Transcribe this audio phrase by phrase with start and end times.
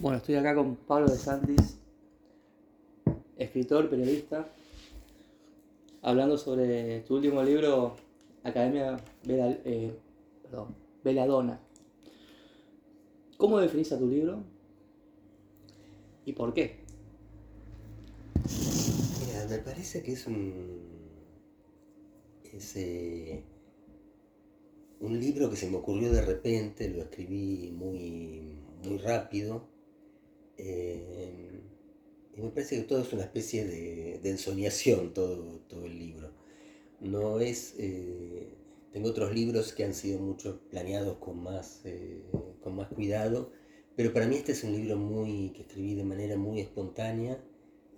[0.00, 1.76] Bueno, estoy acá con Pablo de Santis,
[3.36, 4.50] escritor, periodista,
[6.00, 7.96] hablando sobre tu último libro,
[8.42, 9.94] Academia eh,
[11.04, 11.60] Veladona.
[13.36, 14.42] ¿Cómo definís a tu libro?
[16.24, 16.78] ¿Y por qué?
[19.26, 20.80] Mira, me parece que es un.
[22.54, 23.44] Es eh,
[25.00, 29.69] un libro que se me ocurrió de repente, lo escribí muy, muy rápido.
[30.62, 31.60] Eh,
[32.36, 36.30] y me parece que todo es una especie de, de ensoñación, todo, todo el libro.
[37.00, 37.74] No es.
[37.78, 38.56] eh,
[38.92, 42.22] tengo otros libros que han sido mucho planeados con más, eh,
[42.62, 43.52] con más cuidado,
[43.96, 47.42] pero para mí este es un libro muy que escribí de manera muy espontánea,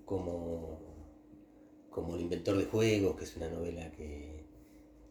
[0.04, 0.80] como,
[1.90, 4.44] como El inventor de juegos, que es una novela que,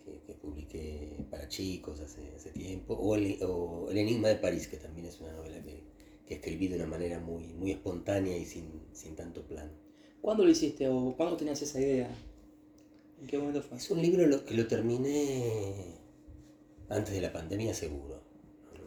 [0.05, 4.67] que, que publiqué para chicos hace, hace tiempo, o el, o El enigma de París,
[4.67, 5.83] que también es una novela que,
[6.25, 9.71] que escribí de una manera muy, muy espontánea y sin, sin tanto plan.
[10.21, 12.09] ¿Cuándo lo hiciste o cuándo tenías esa idea?
[13.19, 13.77] ¿En qué momento fue?
[13.77, 15.95] Es un libro lo- que lo terminé
[16.89, 18.21] antes de la pandemia seguro.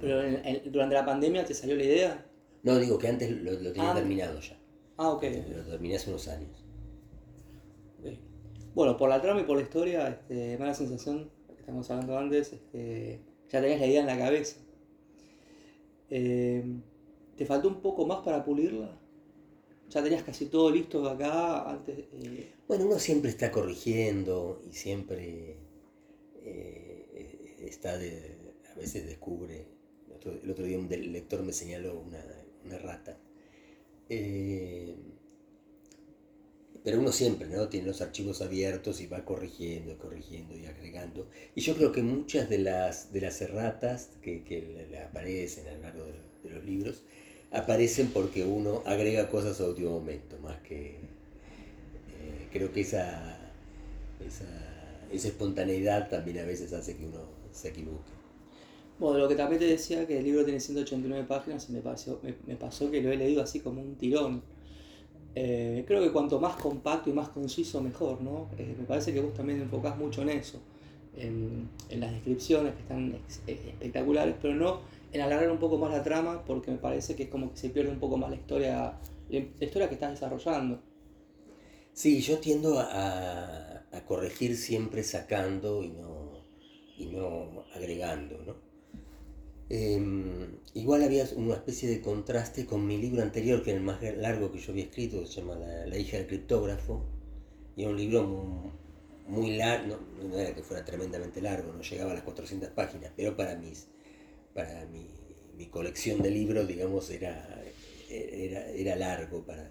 [0.00, 2.26] ¿Pero en- en- durante la pandemia te salió la idea?
[2.62, 3.94] No, digo que antes lo, lo tenía Ah.
[3.94, 4.58] terminado ya.
[4.96, 5.24] Ah, ok.
[5.54, 6.60] Lo terminé hace unos años.
[8.74, 11.88] Bueno, por la trama y por la historia, este, me da la sensación, que estamos
[11.90, 14.56] hablando antes, este, ya tenías la idea en la cabeza.
[16.10, 16.64] Eh,
[17.36, 18.98] ¿Te faltó un poco más para pulirla?
[19.90, 21.98] ¿Ya tenías casi todo listo acá antes?
[22.12, 25.56] eh, Bueno, uno siempre está corrigiendo y siempre
[26.42, 29.66] eh, está de, a veces descubre.
[30.08, 30.32] El otro,
[30.64, 32.24] el día un del- lector me señaló una,
[32.64, 33.18] una rata.
[34.08, 34.96] Eh,
[36.82, 37.68] pero uno siempre, ¿no?
[37.68, 41.28] Tiene los archivos abiertos y va corrigiendo, corrigiendo y agregando.
[41.54, 45.80] Y yo creo que muchas de las, de las erratas que, que aparecen a lo
[45.82, 46.04] largo
[46.42, 47.02] de los libros
[47.54, 50.96] aparecen porque uno agrega cosas a último momento, más que
[52.08, 53.38] eh, creo que esa,
[54.26, 54.46] esa,
[55.12, 57.20] esa espontaneidad también a veces hace que uno
[57.52, 58.12] se equivoque.
[58.98, 62.20] Bueno, lo que también te decía que el libro tiene 189 páginas y me, pareció,
[62.22, 64.42] me, me pasó que lo he leído así como un tirón.
[65.34, 68.48] Eh, creo que cuanto más compacto y más conciso mejor, ¿no?
[68.58, 70.60] Eh, me parece que vos también enfocás mucho en eso,
[71.16, 74.80] en, en las descripciones que están ex- eh, espectaculares, pero no
[75.14, 77.70] en alargar un poco más la trama porque me parece que es como que se
[77.70, 78.98] pierde un poco más la historia,
[79.30, 80.82] historia que estás desarrollando.
[81.92, 86.44] Sí, yo tiendo a, corregir siempre sacando y no,
[86.98, 88.56] y no agregando, ¿no?
[89.70, 94.02] Em, igual había una especie de contraste con mi libro anterior, que era el más
[94.02, 97.04] largo que yo había escrito, se llama La, hija del criptógrafo,
[97.76, 98.24] y era un libro
[99.28, 103.12] muy, largo, no, no era que fuera tremendamente largo, no llegaba a las 400 páginas,
[103.16, 103.88] pero para mis,
[104.54, 105.08] para mi,
[105.56, 107.62] mi colección de libros, digamos, era,
[108.10, 109.70] era, era largo para,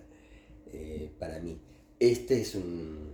[0.67, 1.59] eh, para mí.
[1.99, 3.13] Este es un,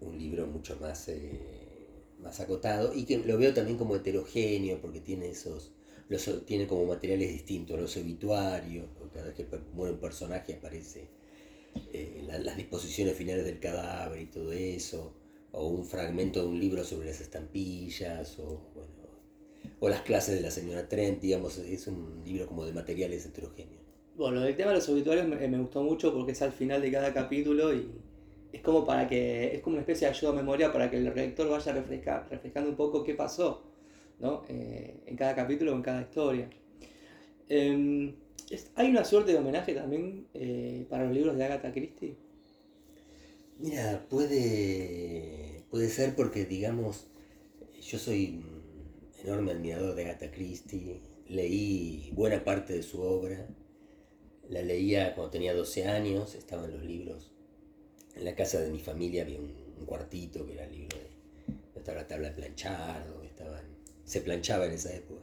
[0.00, 5.00] un libro mucho más, eh, más acotado y que lo veo también como heterogéneo porque
[5.00, 5.72] tiene esos
[6.08, 11.10] los, tiene como materiales distintos, los obituarios, cada vez que muere un personaje aparece
[11.92, 15.14] eh, la- las disposiciones finales del cadáver y todo eso,
[15.52, 18.90] o un fragmento de un libro sobre las estampillas, o bueno,
[19.80, 23.82] o las clases de la señora Trent, digamos, es un libro como de materiales heterogéneos.
[24.14, 26.90] Bueno, el tema de los obituarios me, me gustó mucho porque es al final de
[26.90, 27.88] cada capítulo y
[28.52, 31.04] es como para que es como una especie de ayuda a memoria para que el
[31.04, 33.62] lector vaya refresca- refrescando un poco qué pasó
[34.20, 34.42] ¿no?
[34.48, 36.50] Eh, en cada capítulo o en cada historia.
[37.48, 38.14] Em,
[38.50, 42.16] es- hay una suerte de homenaje también eh, para los libros de Agatha Christie.
[43.58, 47.06] Mira, puede, puede ser porque, digamos,
[47.82, 48.44] yo soy
[49.24, 53.46] enorme admirador de Agatha Christie, leí buena parte de su obra,
[54.48, 57.30] la leía cuando tenía 12 años, estaban los libros,
[58.14, 62.02] en la casa de mi familia había un, cuartito que era el libro de, estaba
[62.02, 63.64] la tabla de planchar, donde estaban,
[64.04, 65.22] se planchaba en esa época,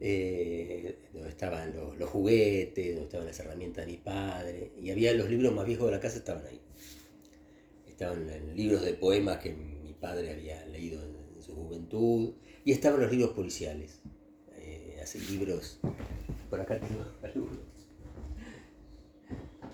[0.00, 5.12] eh, donde estaban los, los juguetes, donde estaban las herramientas de mi padre, y había
[5.12, 6.60] los libros más viejos de la casa estaban ahí.
[7.86, 12.32] Estaban en libros de poemas que mi padre había leído en su juventud,
[12.68, 13.98] y estaban los libros policiales,
[14.58, 15.78] eh, así libros,
[16.50, 17.56] por acá tengo algunos.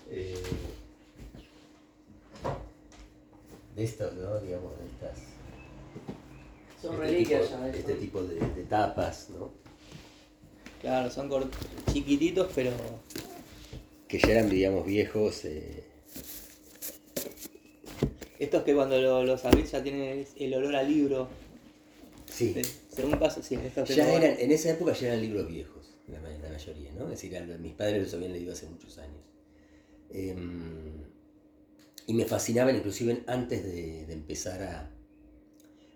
[0.09, 0.41] Eh,
[3.75, 4.39] de estos, ¿no?
[4.39, 5.17] Digamos, de estas.
[6.81, 7.67] Son este reliquias tipo- ya.
[7.67, 7.71] ¿eh?
[7.79, 9.51] Este tipo de, de tapas, ¿no?
[10.79, 11.29] Claro, son
[11.91, 12.71] chiquititos, pero
[14.07, 15.43] Que ya eran, digamos, viejos.
[15.43, 15.83] eh,
[18.39, 21.27] estos que cuando lo- los abrís ya tienen el olor a libro.
[22.31, 23.57] Sí, Sí, Según paso, sí,
[23.87, 26.91] ya eran, en esa época ya eran libros viejos, la, ma- la mayoría.
[26.93, 27.03] ¿no?
[27.05, 29.21] Es decir, mis padres los habían leído hace muchos años.
[30.09, 31.03] Em,
[32.07, 34.91] y me fascinaban inclusive antes de, empezar a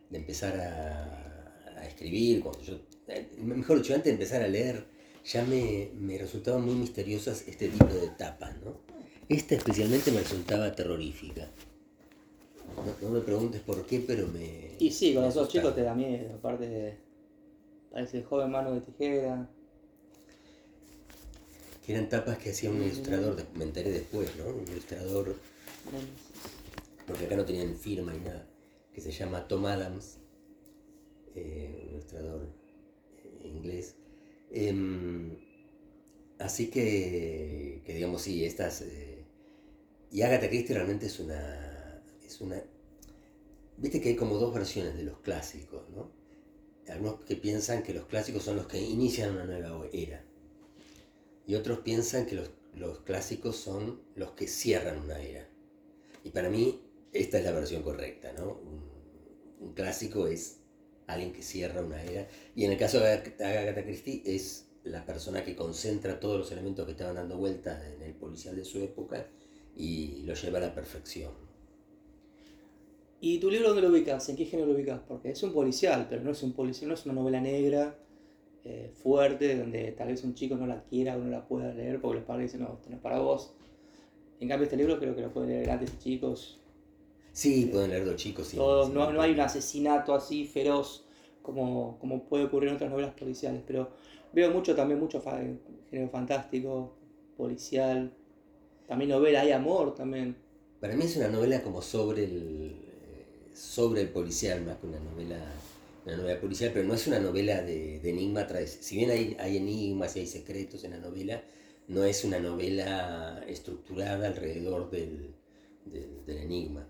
[0.10, 4.86] de empezar a, escribir, cuando yo, eh, mejor dicho, antes de empezar a leer,
[5.24, 8.82] ya me, me resultaban muy misteriosas este tipo de etapas, ¿no?
[9.30, 11.50] Esta especialmente me resultaba terrorífica.
[13.01, 14.75] No, me preguntes por qué, pero me.
[14.80, 16.98] Y sí, cuando sos chico te da miedo, aparte
[17.92, 19.50] parece joven mano de tijera.
[21.86, 24.48] Que eran tapas que hacía un ilustrador, me enteré después, ¿no?
[24.50, 25.36] Un ilustrador.
[27.07, 28.46] Porque acá no tenían firma ni nada.
[28.94, 30.18] Que se llama Tom Adams,
[31.36, 32.48] eh, un ilustrador
[33.18, 33.96] eh, inglés.
[34.51, 35.38] Em,
[36.38, 38.81] así que, que, digamos, sí, estas.
[38.81, 39.24] Eh,
[40.12, 42.62] y Agatha Christie realmente es una, es una...
[43.80, 46.12] Viste que hay como dos versiones de los clásicos, ¿no?
[46.90, 50.26] Algunos que piensan que los clásicos son los que inician una nueva era.
[51.48, 55.48] Y otros piensan que los, clásicos son los que cierran una era.
[56.26, 56.81] Y para mí
[57.14, 58.60] esta es la versión correcta, ¿no?
[59.60, 60.58] Un, clásico es
[61.08, 62.28] alguien que cierra una era.
[62.56, 66.86] Y en el caso de Agatha Christie es la persona que concentra todos los elementos
[66.86, 69.28] que estaban dando vueltas en el policial de su época
[69.75, 71.49] y lo lleva a la perfección.
[73.21, 74.30] ¿Y tu libro dónde lo ubicas?
[74.30, 75.01] ¿En qué género lo ubicas?
[75.07, 77.98] Porque es un policial, pero no es un policial, no es una novela negra,
[78.63, 82.00] eh, fuerte, donde tal vez un chico no la quiera o no la pueda leer
[82.00, 83.54] porque los padres dicen, no, esto no es para vos.
[84.39, 86.60] En cambio, este libro creo que lo pueden leer grandes chicos.
[87.33, 88.48] Sí, pueden leer los chicos.
[88.48, 91.06] Sí, no, no, hay un asesinato así feroz
[91.42, 93.89] como, como puede ocurrir en otras novelas policiales, pero
[94.33, 95.22] veo mucho también, mucho
[95.89, 96.95] género fantástico,
[97.36, 98.13] policial,
[98.88, 100.38] también novela, hay amor también.
[100.80, 102.88] Para mí es una novela como sobre el,
[103.60, 105.38] sobre el policial, más que una novela,
[106.06, 108.48] una novela policial, pero no es una novela de, de enigma.
[108.66, 111.44] Si bien hay, enigmas y hay secretos en la novela,
[111.90, 115.36] no es una novela estructurada alrededor del,
[115.86, 116.88] del, enigma.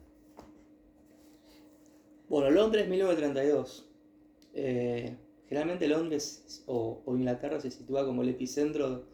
[2.29, 3.89] Bueno, Londres 1932.
[4.53, 5.17] Eh,
[5.47, 9.05] generalmente Londres o, o, Inglaterra se sitúa como el epicentro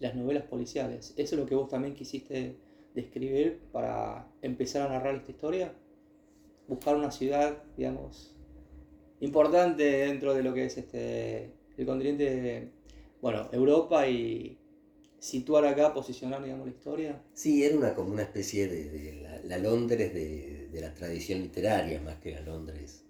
[0.00, 1.14] las novelas policiales.
[1.16, 2.56] ¿Eso es lo que vos también quisiste
[2.92, 5.72] describir para empezar a narrar esta historia?
[6.68, 8.34] Buscar una ciudad, digamos,
[9.20, 12.70] importante dentro de lo que es este el continente,
[13.20, 14.58] bueno, Europa y
[15.18, 17.22] situar acá, posicionar, digamos, la historia.
[17.32, 22.18] Sí, era una, como una especie de, la, Londres de, de, la tradición literaria, más
[22.18, 23.04] que la Londres,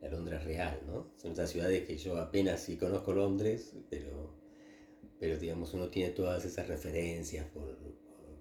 [0.00, 1.10] la Londres real, ¿no?
[1.16, 4.38] Son esas ciudades que yo apenas conozco Londres, pero
[5.18, 7.76] pero digamos uno tiene todas esas referencias por,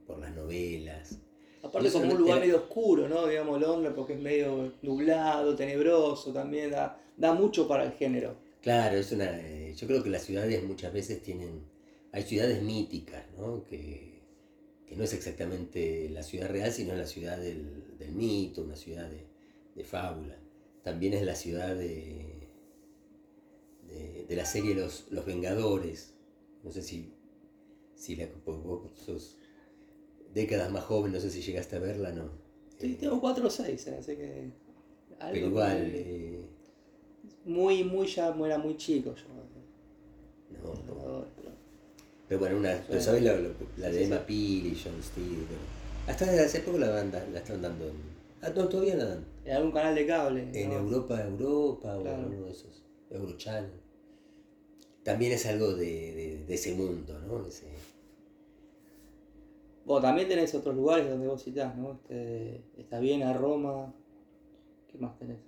[0.05, 1.19] por, las novelas.
[1.63, 3.27] Aparte como un lugar medio oscuro, ¿no?
[3.27, 8.35] Digamos Londres porque es medio nublado, tenebroso también, da, da mucho para el género.
[8.61, 11.63] Claro, es una, eh, yo creo que las ciudades muchas veces tienen,
[12.11, 13.63] hay ciudades míticas, ¿no?
[13.63, 14.21] Que,
[14.85, 19.09] que no es exactamente la ciudad real, sino la ciudad del, del mito, una ciudad
[19.09, 19.25] de,
[19.75, 20.37] de, fábula.
[20.83, 22.49] También es la ciudad de,
[23.87, 26.13] de, de la serie Los, Los Vengadores,
[26.63, 27.13] no sé si,
[27.95, 29.36] si la, vos sos
[30.37, 32.29] décadas más joven, no sé si llegaste a verla, ¿no?
[32.79, 34.51] Sí, tengo 4 o 6, así que...
[35.19, 35.91] pero igual...
[35.93, 36.41] Eh,
[37.45, 39.23] muy, muy ya, era muy chico yo.
[40.63, 41.25] No, no.
[42.27, 43.37] Pero, bueno, una, ¿sabes la,
[43.77, 45.45] la, de Emma Peel y John Steele?
[46.07, 47.95] hasta hace poco la, banda, la están dando en...
[48.41, 49.25] Ah, no, todavía la dan.
[49.45, 50.49] En algún canal de cable.
[50.53, 52.83] En Europa, Europa, o en uno de esos.
[53.09, 53.87] Eurochannel
[55.07, 57.45] también es algo de, ese mundo, ¿no?
[59.87, 61.93] Bueno, también tenés otros lugares donde vos citás, ¿no?
[61.93, 63.91] Este, está Viena, Roma,
[64.87, 65.39] ¿qué más tenés?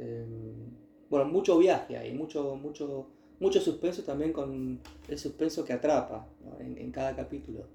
[1.10, 3.08] bueno, mucho viaje ahí, mucho, mucho,
[3.40, 6.28] mucho suspenso también con el suspenso que atrapa
[6.60, 7.66] en, cada capítulo.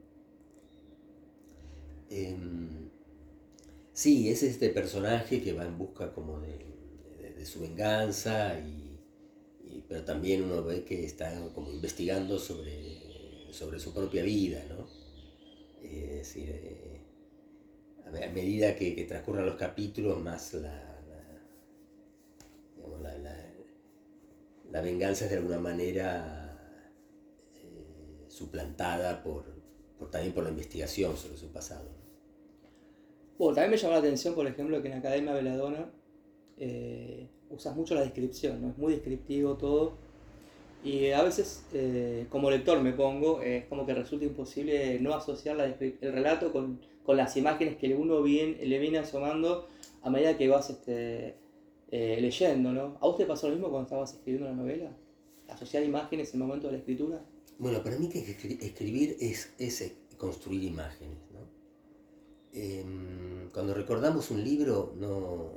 [2.08, 2.88] Em,
[3.92, 8.84] sí, es este personaje que va en busca como de su venganza y
[9.88, 14.83] pero también uno ve que está como investigando sobre, sobre su propia vida, ¿no?
[15.98, 17.00] Es decir, eh,
[18.06, 20.94] a medida que, transcurran los capítulos, más la,
[24.70, 26.80] la, venganza es de alguna manera
[27.54, 29.44] eh, suplantada por,
[30.10, 31.88] también por la investigación sobre su pasado.
[33.38, 35.90] Bueno, también me llamó la atención, por ejemplo, que en Academia Veladona
[36.56, 38.70] eh, usas mucho la descripción, ¿no?
[38.70, 39.98] es muy descriptivo todo.
[40.84, 45.58] Y a veces, eh, como lector me pongo, es como que resulta imposible no asociar
[45.80, 49.68] el relato con, las imágenes que uno bien, le viene asomando
[50.02, 51.36] a medida que vas este,
[51.90, 52.72] eh, leyendo.
[52.72, 52.98] ¿no?
[53.00, 54.94] ¿A usted pasó lo mismo cuando estabas escribiendo una novela?
[55.48, 57.24] ¿Asociar imágenes en el momento de la escritura?
[57.58, 61.18] Bueno, para mí que escribir es, es construir imágenes.
[61.32, 61.40] ¿no?
[62.52, 65.52] Em, cuando recordamos un libro, no,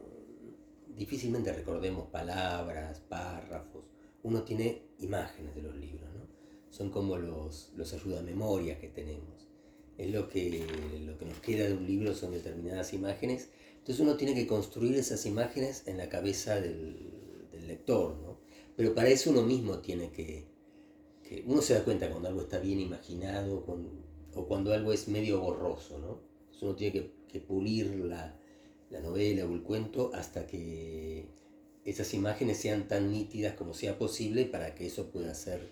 [0.96, 3.84] difícilmente recordemos palabras, párrafos.
[4.24, 6.28] Uno tiene imágenes de los libros, ¿no?
[6.70, 9.48] Son como los, los ayudamemorias que tenemos.
[9.98, 10.66] Es lo que,
[11.06, 13.50] lo que nos queda de un libro, son determinadas imágenes.
[13.78, 17.14] Entonces uno tiene que construir esas imágenes en la cabeza del,
[17.68, 18.40] lector, ¿no?
[18.78, 20.46] Pero para eso uno mismo tiene que,
[21.46, 23.66] Uno se da cuenta cuando algo está bien imaginado
[24.34, 26.22] o cuando algo es medio borroso, ¿no?
[26.40, 28.40] Entonces uno tiene que, que pulir la,
[28.90, 31.28] la novela o el cuento hasta que
[31.88, 35.70] esas imágenes sean tan nítidas como sea posible para que eso pueda ser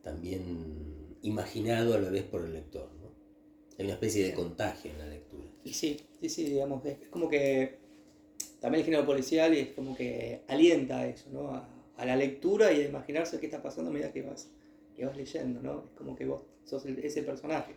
[0.00, 2.88] también imaginado a la vez por el lector.
[3.00, 3.10] ¿no?
[3.76, 5.48] Hay una especie de contagio en la lectura.
[5.64, 7.78] Y sí, sí, sí, digamos, es como que
[8.60, 11.50] también el género policial es como que alienta a eso, ¿no?
[11.50, 14.50] A, la lectura y a imaginarse qué está pasando a medida que vas,
[14.94, 15.84] que vas leyendo, ¿no?
[15.84, 17.74] Es como que vos sos ese personaje.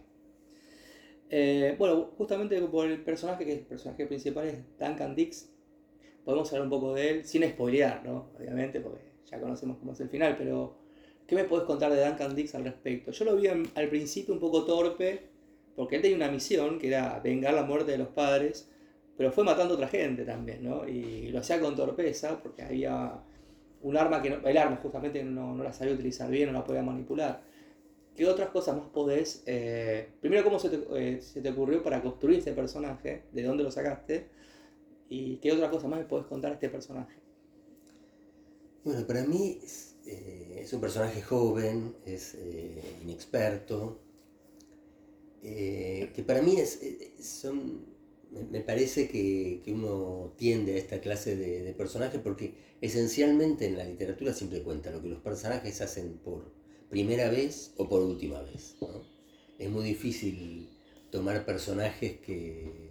[1.31, 5.49] Eh, bueno, justamente por el personaje, que el personaje principal es Duncan Dix,
[6.23, 8.29] podemos hablar un poco de él, sin spoilear, ¿no?
[8.37, 8.99] Obviamente, porque
[9.29, 10.75] ya conocemos cómo es el final, pero
[11.27, 13.11] ¿qué me podés contar de Duncan Dix al respecto?
[13.11, 15.21] Yo lo vi al principio un poco torpe,
[15.75, 18.69] porque él tenía una misión que era vengar la muerte de los padres,
[19.17, 20.87] pero fue matando a otra gente también, ¿no?
[20.87, 23.21] Y lo hacía con torpeza, porque había
[23.81, 26.63] un arma que no, el arma justamente no, no la sabía utilizar bien, no la
[26.63, 27.41] podía manipular.
[28.19, 29.43] ¿Qué otras cosas más podés...
[29.45, 30.57] Eh, primero, ¿cómo
[30.97, 33.23] eh, se te, ocurrió para construir este personaje?
[33.31, 34.27] ¿De dónde lo sacaste?
[35.09, 37.15] ¿Y qué otras cosas más me podés contar de este personaje?
[38.83, 42.37] Bueno, para mí es, eh, un personaje joven, es
[43.03, 43.99] inexperto,
[45.41, 46.79] que para mí es,
[47.19, 47.85] son,
[48.31, 53.83] me parece que, uno tiende a esta clase de, de personajes porque esencialmente en la
[53.83, 56.51] literatura siempre cuenta lo que los personajes hacen por
[56.89, 58.75] primera vez o por última vez.
[59.57, 60.69] Es muy difícil
[61.11, 62.88] tomar personajes que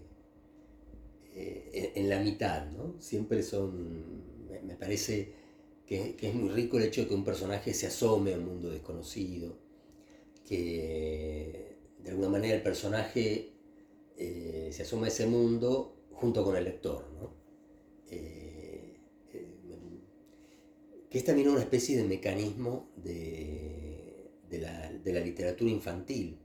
[1.39, 3.01] eh, en la mitad, ¿no?
[3.01, 4.23] Siempre son,
[4.65, 5.33] me parece
[5.87, 8.71] que, es muy rico el hecho de que un personaje se asome a un mundo
[8.71, 9.57] desconocido,
[10.47, 13.53] que de alguna manera el personaje
[14.17, 17.35] eh, se asome a ese mundo junto con el lector, ¿no?
[18.11, 18.97] Eh,
[21.11, 23.79] que es también una especie de mecanismo de
[24.51, 26.39] de la, literatura infantil,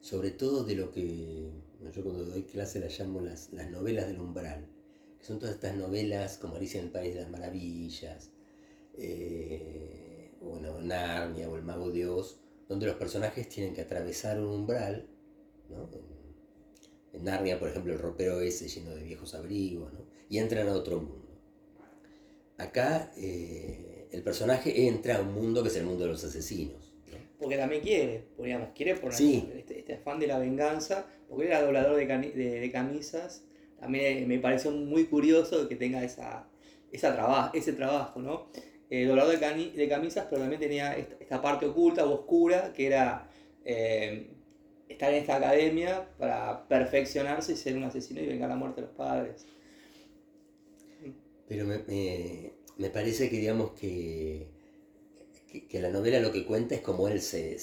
[0.00, 1.50] sobre todo de lo que
[1.88, 4.68] yo cuando doy clase las llamo las, novelas del umbral,
[5.18, 8.30] que son todas estas novelas como Alicia en el País de las Maravillas,
[8.98, 14.48] eh, bueno, Narnia o El Mago de Oz, donde los personajes tienen que atravesar un
[14.48, 15.08] umbral,
[17.12, 19.92] en, Narnia, por ejemplo, el ropero ese lleno de viejos abrigos,
[20.28, 21.28] y entran a otro mundo.
[22.56, 26.89] Acá eh, el personaje entra a un mundo que es el mundo de los asesinos.
[27.40, 31.96] Porque también quiere, digamos, quiere por este, este, afán de la venganza, porque era doblador
[31.96, 33.44] de, camisas.
[33.78, 36.46] También me pareció muy curioso que tenga esa,
[36.92, 38.48] esa ese trabajo, ¿no?
[38.90, 43.30] Eh, doblador de, camisas, pero también tenía esta, parte oculta o oscura que era
[43.64, 44.28] eh,
[44.88, 48.86] estar en esta academia para perfeccionarse y ser un asesino y vengar la muerte de
[48.88, 49.46] los padres.
[51.48, 51.82] Pero me,
[52.76, 54.59] me parece que digamos que,
[55.50, 57.58] que, la novela lo que cuenta es cómo él se,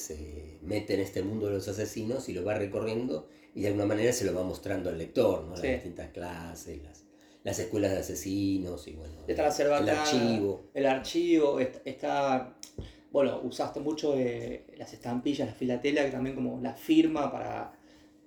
[0.61, 4.11] mete en este mundo de los asesinos y lo va recorriendo y de alguna manera
[4.13, 5.51] se lo va mostrando al lector, ¿no?
[5.51, 6.79] Las distintas clases,
[7.43, 10.69] las, escuelas de asesinos y bueno, está el archivo.
[10.73, 12.57] El archivo, está,
[13.11, 14.15] bueno, usaste mucho
[14.77, 17.73] las estampillas, la filatela, que también como la firma para...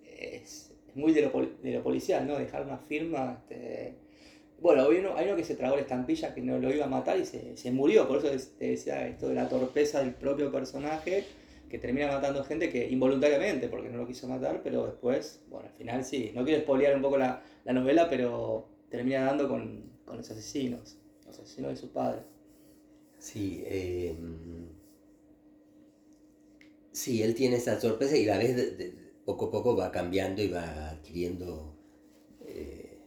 [0.05, 2.38] Es, muy de lo, de lo policial, ¿no?
[2.38, 3.45] Dejar una firma...
[3.49, 4.00] Este,
[4.61, 6.88] bueno, hay uno, hay uno que se tragó la estampilla que no lo iba a
[6.88, 8.07] matar y se, murió.
[8.07, 11.25] Por eso te decía esto de la torpeza del propio personaje
[11.69, 15.75] que termina matando gente que involuntariamente, porque no lo quiso matar, pero después, bueno, al
[15.75, 16.33] final sí.
[16.35, 21.71] No quiero espolear un poco la, novela, pero termina dando con, los asesinos, los asesinos
[21.71, 22.23] de su padre.
[23.19, 24.17] Sí, eh,
[26.93, 28.93] sí, él tiene esa sorpresa y la vez
[29.25, 31.79] poco a poco va cambiando y va adquiriendo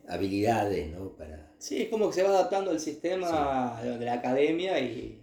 [0.07, 1.09] habilidades, ¿no?
[1.09, 1.53] Para...
[1.57, 5.19] Sí, es como que se va adaptando al sistema de la academia y,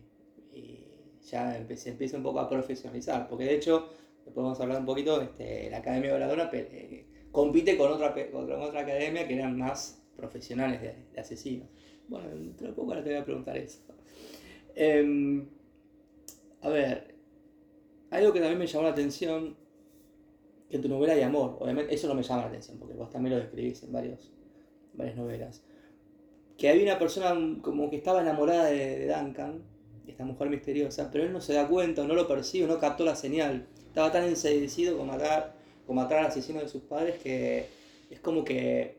[1.30, 3.88] ya se empieza un poco a profesionalizar, porque de hecho,
[4.34, 9.28] podemos hablar un poquito, este, la Academia Oradora eh, compite con otra, con otra academia
[9.28, 11.68] que eran más profesionales de, asesinos.
[12.08, 13.78] Bueno, dentro de poco ahora te voy a preguntar eso.
[14.74, 15.46] Em,
[16.62, 17.14] a ver,
[18.10, 19.56] algo que también me llamó la atención,
[20.68, 23.10] que en tu novela hay amor, obviamente eso no me llama la atención, porque vos
[23.10, 24.32] también lo describís en varios
[25.00, 25.62] varias novelas,
[26.56, 29.62] que había una persona como que estaba enamorada de, Duncan,
[30.06, 33.16] esta mujer misteriosa, pero él no se da cuenta, no lo percibe, no captó la
[33.16, 33.66] señal.
[33.86, 35.54] Estaba tan enseguecido con matar,
[35.86, 37.66] con matar al asesino de sus padres que
[38.10, 38.98] es como que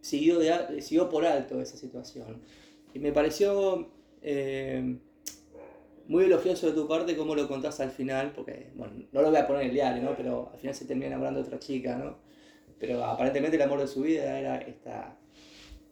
[0.00, 0.38] siguió,
[0.80, 2.40] siguió por alto esa situación.
[2.94, 3.88] Y me pareció
[4.22, 4.98] eh,
[6.06, 9.38] muy elogioso de tu parte cómo lo contás al final, porque, bueno, no lo voy
[9.38, 10.16] a poner en el diario, ¿no?
[10.16, 12.27] Pero al final se termina enamorando de otra chica, ¿no?
[12.78, 15.18] Pero aparentemente el amor de su vida era esta,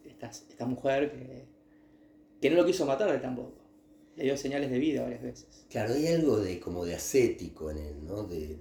[0.05, 1.45] esta, esta mujer que,
[2.41, 3.55] que no lo quiso matar tampoco.
[4.17, 5.67] Le dio señales de vida varias veces.
[5.69, 8.23] Claro, hay algo de como de ascético en él, ¿no?
[8.23, 8.57] De,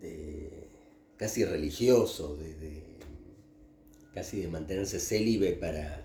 [0.00, 0.68] de,
[1.16, 2.82] casi religioso, de,
[4.14, 6.02] casi de mantenerse célibe para,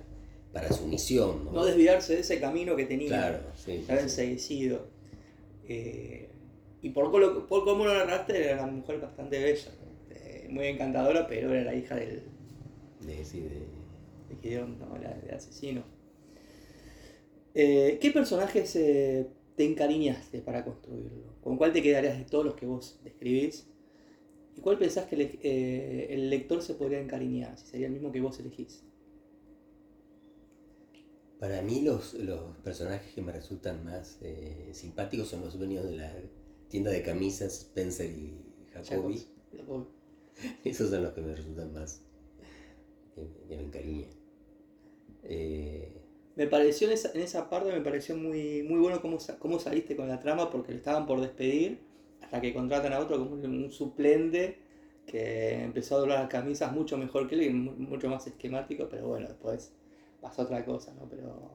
[0.51, 1.45] para su misión.
[1.45, 1.63] ¿no?
[1.65, 3.07] desviarse de ese camino que tenía.
[3.07, 3.73] Claro, sí.
[3.73, 4.87] Estaba enseguecido.
[5.67, 6.29] Eh,
[6.81, 9.71] y por, por, cómo lo narraste, era una mujer bastante bella,
[10.49, 12.23] muy encantadora, pero era la hija del.
[13.01, 13.65] De, sí, de.
[14.41, 15.83] De no, era de asesino.
[17.53, 21.35] Eh, ¿Qué personajes te encariñaste para construirlo?
[21.41, 23.67] ¿Con cuál te quedarías de todos los que vos describís?
[24.57, 28.39] ¿Y cuál pensás que el lector se podría encariñar, si sería el mismo que vos
[28.39, 28.83] elegís?
[31.39, 35.97] Para mí los, los personajes que me resultan más eh, simpáticos son los dueños de
[35.97, 36.13] la
[36.69, 38.33] tienda de camisas, Spencer y
[38.73, 39.21] Jacobi.
[40.63, 42.01] Esos son los que me resultan más,
[43.13, 44.09] que, me encariñan.
[45.23, 45.91] Eh,
[46.35, 49.95] me pareció en esa, en esa, parte, me pareció muy, muy bueno cómo, cómo saliste
[49.95, 51.79] con la trama porque le estaban por despedir
[52.21, 54.57] hasta que contratan a otro como un, suplente
[55.05, 59.07] que empezó a doblar las camisas mucho mejor que él y mucho más esquemático, pero
[59.07, 59.71] bueno, después
[60.19, 61.07] pasa otra cosa, ¿no?
[61.07, 61.51] Pero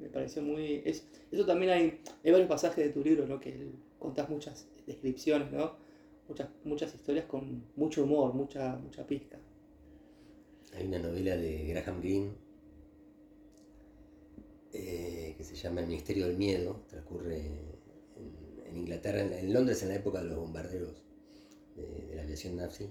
[0.00, 0.82] me, pareció muy...
[0.84, 3.40] Es, eso también hay, hay varios pasajes de tu libro, ¿no?
[3.40, 5.85] Que contás muchas descripciones, ¿no?
[6.28, 9.38] Muchas, muchas historias con mucho humor, mucha, mucha pizca.
[10.74, 12.46] Hay una novela de Graham Greene
[14.72, 17.46] eh, que se llama El Ministerio del Miedo, transcurre
[18.66, 21.02] en, Inglaterra, en, Londres en la época de los bombarderos
[21.76, 22.90] de, la aviación nazi.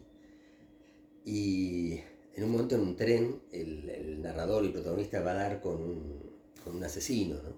[1.26, 2.00] Y
[2.36, 5.82] en un momento en un tren, el, narrador y protagonista va a dar con
[6.66, 7.56] un, asesino, ¿no?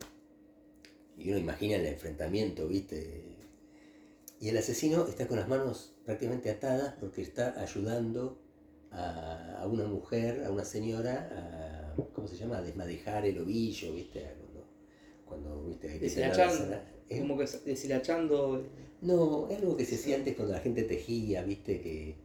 [1.17, 3.26] Y uno imagina el enfrentamiento, ¿viste?
[4.39, 8.39] Y el asesino está con las manos prácticamente atadas porque está ayudando
[8.91, 12.58] a, una mujer, a una señora, a, ¿cómo se llama?
[12.58, 14.26] A desmadejar el ovillo, ¿viste?
[14.38, 14.67] Cuando,
[15.26, 15.91] cuando ¿viste?
[15.91, 18.63] Hay que como que deshilachando.
[19.02, 21.82] No, es algo que se hacía antes cuando la gente tejía, ¿viste?
[21.82, 22.15] Que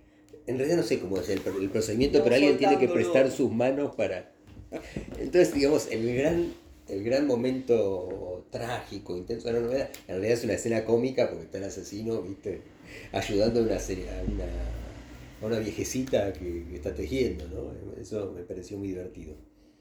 [0.47, 3.95] en realidad no sé cómo es el, procedimiento, pero alguien tiene que prestar sus manos
[3.95, 4.33] para...
[5.19, 6.53] Entonces, digamos, el gran,
[6.93, 11.45] el gran momento trágico, intenso de la novela, en realidad es una escena cómica porque
[11.45, 12.61] está el asesino, viste,
[13.13, 14.45] ayudando a una, a una,
[15.41, 17.73] a una viejecita que, está tejiendo, ¿no?
[18.01, 19.35] Eso me pareció muy divertido.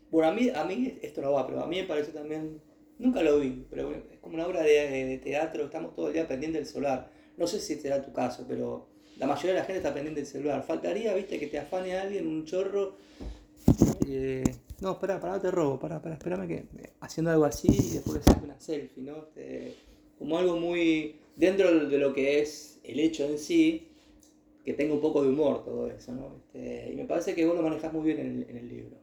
[0.09, 2.61] Bueno, a mí, a mí esto no va, pero a mí me pareció también,
[2.97, 6.63] nunca lo vi, pero es como una obra de, teatro, estamos todo el día pendientes
[6.63, 7.11] del solar.
[7.37, 10.29] No sé si será tu caso, pero la mayoría de la gente está pendiente del
[10.29, 10.63] celular.
[10.63, 12.95] Faltaría, viste, que te afane a alguien un chorro.
[14.07, 14.43] Eh,
[14.81, 16.65] no, espera, para, te robo, para, para, espérame que
[16.99, 19.17] haciendo algo así y después saco una selfie, ¿no?
[19.17, 19.75] Este,
[20.17, 23.87] como algo muy dentro de lo que es el hecho en sí,
[24.65, 26.35] que tenga un poco de humor todo eso, ¿no?
[26.37, 28.97] Este, y me parece que vos lo manejás muy bien en el, libro.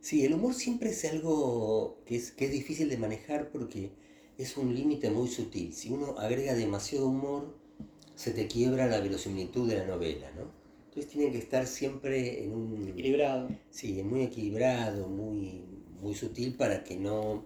[0.00, 3.90] Sí, el humor siempre es algo que es, que es difícil de manejar porque
[4.38, 5.72] es un límite muy sutil.
[5.72, 7.54] Si uno agrega demasiado humor,
[8.14, 10.55] se te quiebra la verosimilitud de la novela, ¿no?
[10.96, 12.88] Entonces tiene que estar siempre en un...
[12.88, 13.50] Equilibrado.
[13.68, 15.62] Sí, muy equilibrado, muy,
[16.00, 17.44] muy sutil para que no...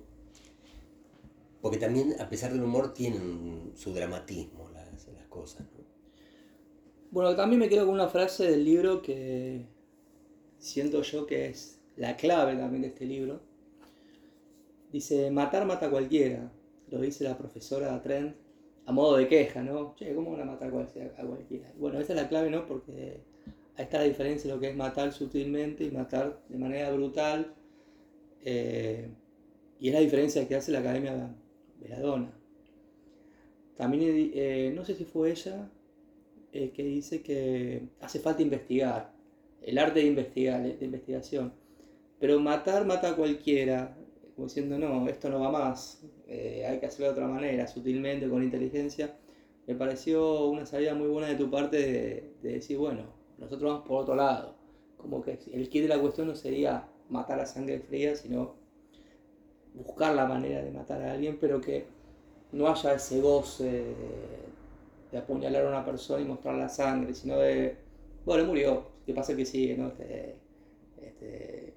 [1.60, 5.84] Porque también, a pesar del humor, tienen su dramatismo las, las cosas, ¿no?
[7.10, 9.66] Bueno, también me quedo con una frase del libro que
[10.58, 13.40] siento yo que es la clave también de este libro.
[14.92, 16.52] Dice, matar mata a cualquiera,
[16.88, 18.36] lo dice la profesora Trent
[18.86, 19.96] a modo de queja, ¿no?
[19.96, 21.72] Che, ¿cómo van a matar a cualquiera?
[21.76, 22.64] Bueno, esa es la clave, ¿no?
[22.66, 23.28] Porque
[23.80, 27.54] ahí está la diferencia de lo que es matar sutilmente y matar de manera brutal.
[28.44, 29.08] Eh,
[29.78, 31.34] y es la diferencia que hace la Academia
[31.78, 32.30] Veladona.
[33.78, 35.70] También, eh, no sé si fue ella
[36.52, 39.14] eh, que dice que hace falta investigar,
[39.62, 41.54] el arte de investigar, de investigación.
[42.18, 43.96] Pero matar mata a cualquiera,
[44.36, 48.42] como diciendo, no, esto no va más, hay que hacerlo de otra manera, sutilmente, con
[48.42, 49.16] inteligencia,
[49.66, 51.78] me pareció una salida muy buena de tu parte
[52.42, 54.54] de, decir, bueno, nosotros vamos por otro lado.
[54.98, 58.54] Como que el kit de la cuestión no sería matar a sangre fría, sino
[59.74, 61.86] buscar la manera de matar a alguien, pero que
[62.52, 63.94] no haya ese goce
[65.10, 67.76] de, apuñalar a una persona y mostrar la sangre, sino de,
[68.24, 69.76] bueno, murió, ¿qué pasa que sigue?
[69.76, 69.88] ¿no?
[69.88, 70.36] Este,
[71.02, 71.74] este,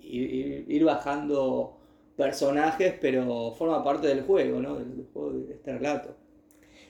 [0.00, 1.76] ir, ir, bajando
[2.16, 4.76] personajes, pero forma parte del juego, ¿no?
[4.76, 6.16] Del juego de este relato.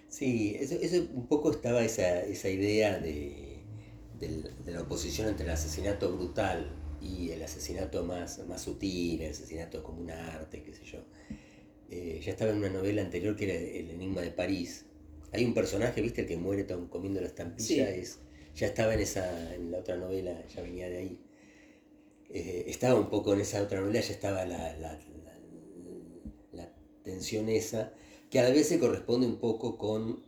[0.08, 3.43] Sí, eso, eso un poco estaba esa, esa idea de,
[4.18, 9.30] del- de la oposición entre el asesinato brutal y el asesinato más, más sutil, el
[9.30, 10.98] asesinato como un arte, qué sé yo.
[11.90, 14.86] Eh, ya estaba en una novela anterior que era El Enigma de París.
[15.32, 16.22] Hay un personaje, ¿viste?
[16.22, 17.66] El que muere comiendo la estampilla.
[17.92, 18.00] Sí.
[18.00, 18.20] Es,
[18.54, 21.20] ya estaba en, esa, en la otra novela, ya venía de ahí.
[22.30, 25.38] Eh, estaba un poco en esa otra novela, ya estaba la, la, la-
[26.52, 26.72] la
[27.02, 27.92] tensión esa,
[28.30, 30.22] que a la vez se corresponde un poco con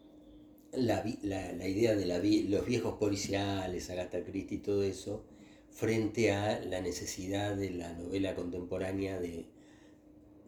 [0.76, 5.24] la, la, la idea de la, los viejos policiales, Agatha Christie y todo eso,
[5.70, 9.46] frente a la necesidad de la novela contemporánea de,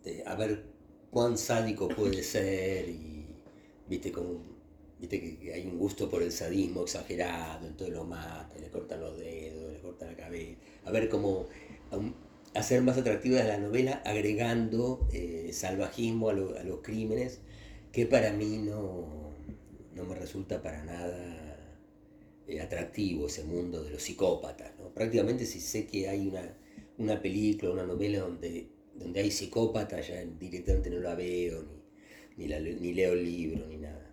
[0.04, 0.64] de a ver
[1.10, 3.26] cuán sádico puede ser y
[3.88, 4.40] viste como
[5.00, 9.16] viste que, hay un gusto por el sadismo exagerado, entonces lo mata, le cortan los
[9.18, 11.46] dedos, le cortan la cabeza, a ver cómo
[11.90, 12.14] aún
[12.54, 17.40] hacer más atractiva la novela agregando eh, salvajismo a, lo- a los crímenes
[17.92, 19.27] que para mí no,
[19.98, 21.56] no me resulta para nada
[22.46, 24.72] eh, atractivo ese mundo de los psicópatas.
[24.78, 24.88] ¿no?
[24.94, 26.56] Prácticamente si sé que hay una,
[26.98, 31.64] una película, una novela donde, donde hay psicópatas, ya directamente no la veo,
[32.36, 34.08] ni, ni, ni leo el libro, ni nada.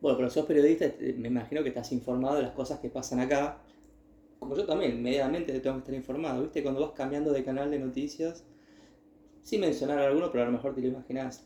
[0.00, 3.62] Bueno, pero sos periodista, me imagino que estás informado de las cosas que pasan acá.
[4.38, 6.62] Como yo también, medianamente tengo que estar informado, ¿viste?
[6.62, 8.44] Cuando vas cambiando de canal de noticias,
[9.42, 11.44] sin mencionar alguno, pero a lo mejor te lo imaginás.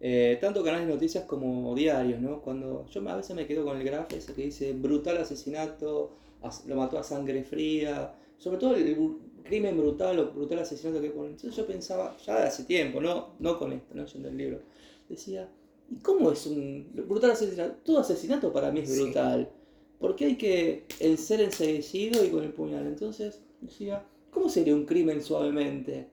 [0.00, 2.40] Eh, tanto canales de noticias como diarios, ¿no?
[2.40, 6.64] Cuando yo a veces me quedo con el graf ese que dice brutal asesinato, as-
[6.66, 8.96] lo mató a sangre fría, sobre todo el
[9.42, 11.32] crimen brutal o brutal asesinato que ponen.
[11.32, 14.60] Entonces yo pensaba, ya de hace tiempo, no, no con esto, no yendo el libro,
[15.08, 15.48] decía,
[15.90, 17.74] ¿y cómo es un brutal asesinato?
[17.84, 19.02] Todo asesinato para mí es Sí.
[19.02, 19.50] brutal.
[19.98, 22.86] ¿Por qué hay que el ser enseguecido y con el puñal?
[22.86, 26.06] Entonces decía, ¿cómo sería un crimen suavemente?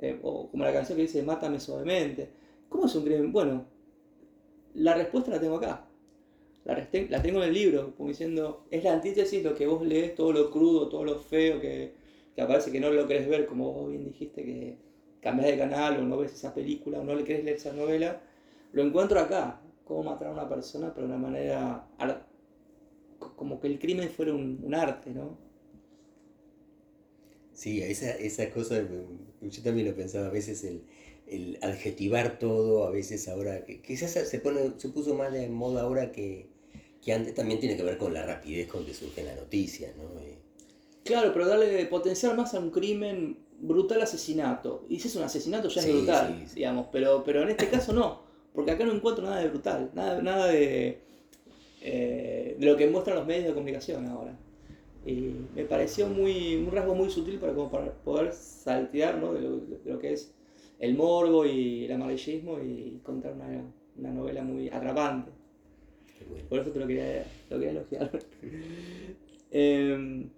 [0.00, 2.28] Eh, o como la canción que dice, mátame suavemente.
[2.72, 3.30] ¿Cómo es un crimen?
[3.32, 3.66] Bueno,
[4.72, 5.86] la respuesta la tengo acá.
[6.64, 10.14] La, la tengo en el libro, como diciendo, es la antítesis lo que vos lees,
[10.14, 11.92] todo lo crudo, todo lo feo que,
[12.34, 14.78] que aparece que no lo querés ver, como vos bien dijiste, que
[15.20, 18.22] cambias de canal o no ves esa película o no le querés leer esa novela.
[18.72, 21.86] Lo encuentro acá, cómo matar a una persona, pero de una manera
[23.36, 25.36] como que el crimen fuera un, arte, ¿no?
[27.52, 28.82] Sí, esa, esa cosa,
[29.42, 30.84] yo también lo pensaba a veces, el,
[31.34, 35.82] el adjetivar todo, a veces ahora, que quizás se, pone, se puso más de moda
[35.82, 36.46] ahora que,
[37.02, 40.04] que antes, también tiene que ver con la rapidez con que surgen las noticias, ¿no?
[40.20, 40.38] Eh,
[41.04, 44.84] Claro, pero darle potencial más a un crimen brutal asesinato.
[44.88, 46.54] Y si es un asesinato ya Sí, es brutal, sí, sí.
[46.56, 48.22] digamos, pero, pero en este caso no,
[48.54, 51.00] porque acá no encuentro nada de brutal, nada, nada de,
[51.80, 54.38] eh, de lo que muestran los medios de comunicación ahora.
[55.04, 59.32] Y me pareció muy, un rasgo muy sutil para, como para poder saltear ¿no?
[59.32, 60.32] de, lo, de lo que es
[60.82, 63.64] el morbo y el amarillismo y contar una,
[63.96, 65.30] una novela muy atrapante.
[66.28, 66.48] bueno.
[66.48, 68.10] Por eso te lo quería, lo quería elogiar.
[69.54, 70.28] Eh,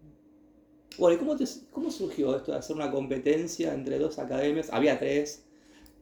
[0.99, 4.71] bueno, ¿y cómo, te- cómo surgió esto de hacer una competencia entre dos academias?
[4.73, 5.47] Había tres,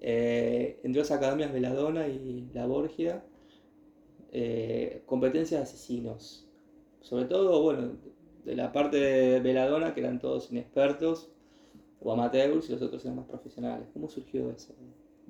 [0.00, 3.22] eh, entre dos academias, Veladona y La Borgia,
[4.32, 6.48] eh, competencias de asesinos.
[7.02, 7.98] Sobre todo, bueno,
[8.44, 11.31] de la parte de Veladona, que eran todos inexpertos
[12.02, 13.88] o amateurs, y los otros eran más profesionales.
[13.92, 14.74] ¿Cómo surgió ese,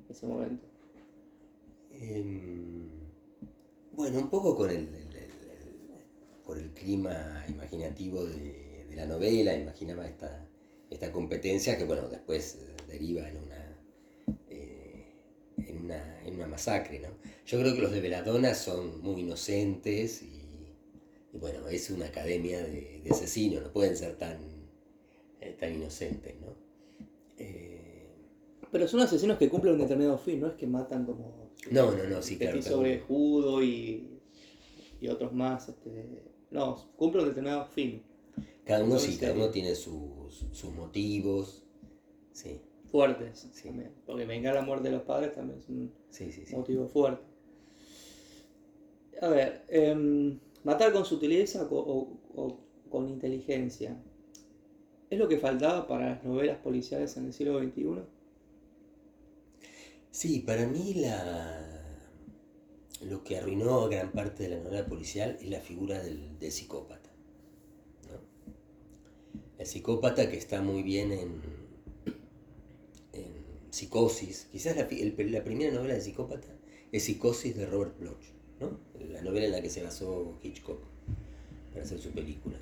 [0.09, 0.67] ese momento?
[1.91, 2.89] Em,
[3.93, 4.89] bueno, un poco con el,
[6.45, 8.61] por el clima imaginativo de,
[8.95, 10.47] la novela, imaginaba esta,
[10.91, 13.79] esta competencia que, bueno, después eh, deriva en una,
[14.51, 15.07] eh,
[15.57, 17.09] en una, en una masacre, ¿no?
[17.47, 20.77] Yo creo que los de Veladona son muy inocentes y,
[21.33, 24.37] bueno, es una academia de, de asesinos, no pueden ser tan,
[25.41, 26.62] eh, tan inocentes, ¿no?
[27.39, 28.07] Eh,
[28.71, 32.05] Pero son asesinos que cumplen un determinado fin, no es que matan como no, no,
[32.09, 32.53] no, sí, claro.
[32.57, 33.05] Petit cada sobre uno.
[33.07, 34.21] Judo y,
[35.01, 35.69] y otros más.
[35.69, 38.03] Este, no, cumple un determinado fin.
[38.65, 41.65] Cada uno sí, cada uno tiene sus, sus motivos.
[42.33, 43.69] Sí, Fuertes Sí.
[43.69, 43.93] también.
[44.07, 46.45] Porque vengar la muerte de los padres también es un sí, sí.
[46.47, 46.55] sí.
[46.57, 47.23] motivo fuerte.
[49.21, 52.59] A ver, em, matar con sutileza o, o- o
[52.91, 53.97] con inteligencia.
[55.13, 57.85] ¿Es lo que faltaba para las novelas policiales en el siglo XXI?
[60.11, 61.85] Sí, para mí la,
[63.03, 67.11] lo que arruinó gran parte de la novela policial es la figura del, del psicópata.
[69.59, 71.43] El psicópata que está muy bien en,
[73.13, 73.35] en
[73.69, 74.49] Psicosis.
[74.51, 76.49] Quizás la, la primera novela de psicópata
[76.91, 78.25] es Psicosis de Robert Bloch,
[78.61, 78.81] ¿no?
[79.11, 80.81] la novela en la que se basó Hitchcock
[81.71, 82.57] para hacer su película.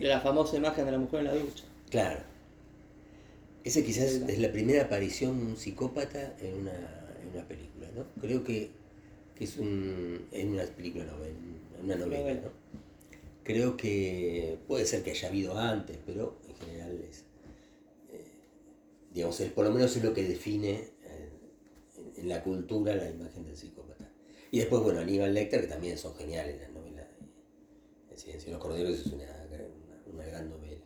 [0.00, 1.64] De la famosa imagen de la mujer en la ducha.
[1.90, 2.20] Claro.
[3.64, 6.72] Esa quizás es la primera aparición de un psicópata en una,
[7.20, 8.04] en una película, ¿no?
[8.20, 8.70] Creo que,
[9.34, 12.50] que es un, en una película, no, en una novela, ¿no?
[13.46, 17.18] Creo que puede ser que haya habido antes, pero en general es,
[18.12, 18.24] eh,
[19.14, 21.30] digamos, por lo menos es lo que define eh,
[22.16, 24.10] en, la cultura la imagen del psicópata.
[24.50, 27.06] Y después, bueno, Aníbal Lecter, que también son geniales las novelas.
[28.10, 29.35] El silencio de los corderos es una,
[30.16, 30.84] una gran novela.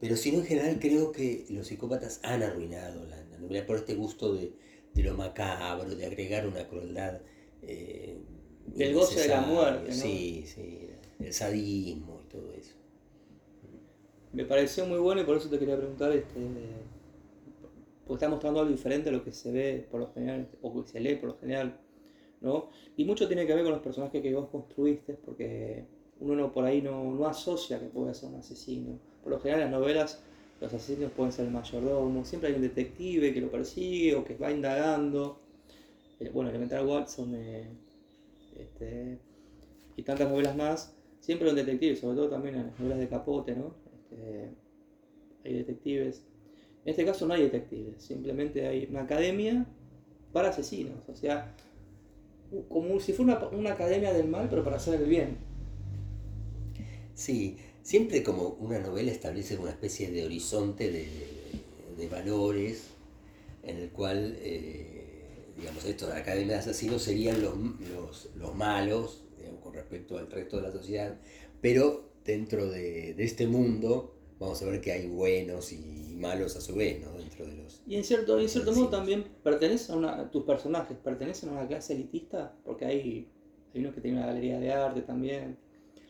[0.00, 3.94] Pero si no, en general creo que los psicópatas han arruinado la, novela por este
[3.94, 4.52] gusto de,
[4.96, 7.20] lo macabro, de agregar una crueldad.
[7.62, 8.18] Eh,
[8.66, 9.90] Del goce de la muerte.
[9.90, 9.94] ¿no?
[9.94, 10.88] Sí, sí,
[11.20, 12.74] el sadismo y todo eso.
[14.32, 16.40] Me pareció muy bueno y por eso te quería preguntar, este,
[18.06, 20.88] porque está mostrando algo diferente a lo que se ve por lo general, o que
[20.88, 21.78] se lee por lo general,
[22.40, 22.70] ¿no?
[22.96, 25.84] Y mucho tiene que ver con los personajes que vos construiste, porque
[26.22, 29.70] uno por ahí no, no asocia que puede ser un asesino por lo general en
[29.70, 30.22] las novelas
[30.62, 34.36] los asesinos pueden ser el mayordomo, siempre hay un detective que lo persigue o que
[34.36, 35.40] va indagando.
[36.20, 37.66] Eh, bueno, Elemental Watson eh,
[38.56, 39.18] este,
[39.96, 43.08] y tantas novelas más, siempre hay un detective, sobre todo también en las novelas de
[43.08, 43.74] Capote, ¿no?
[43.92, 44.50] Este,
[45.44, 46.22] hay detectives.
[46.84, 49.66] En este caso no hay detectives, simplemente hay una academia
[50.32, 51.56] para asesinos, o sea,
[52.68, 55.38] como si fuera una, una academia del mal, pero para hacer el bien.
[57.14, 62.88] Sí, Siempre como una novela establece una especie de horizonte de, valores
[63.62, 69.22] en el cual, eh, digamos, esto de la Academia de Asesinos serían los, los, malos,
[69.62, 71.16] con respecto al resto de la sociedad,
[71.60, 76.74] pero dentro de, este mundo vamos a ver que hay buenos y malos a su
[76.74, 77.12] vez, ¿no?
[77.16, 77.82] Dentro de los...
[77.86, 81.68] Y en cierto, en cierto modo también pertenecen a una, tus personajes, pertenecen a una
[81.68, 83.28] clase elitista, porque hay,
[83.72, 85.56] hay unos que tienen una galería de arte también,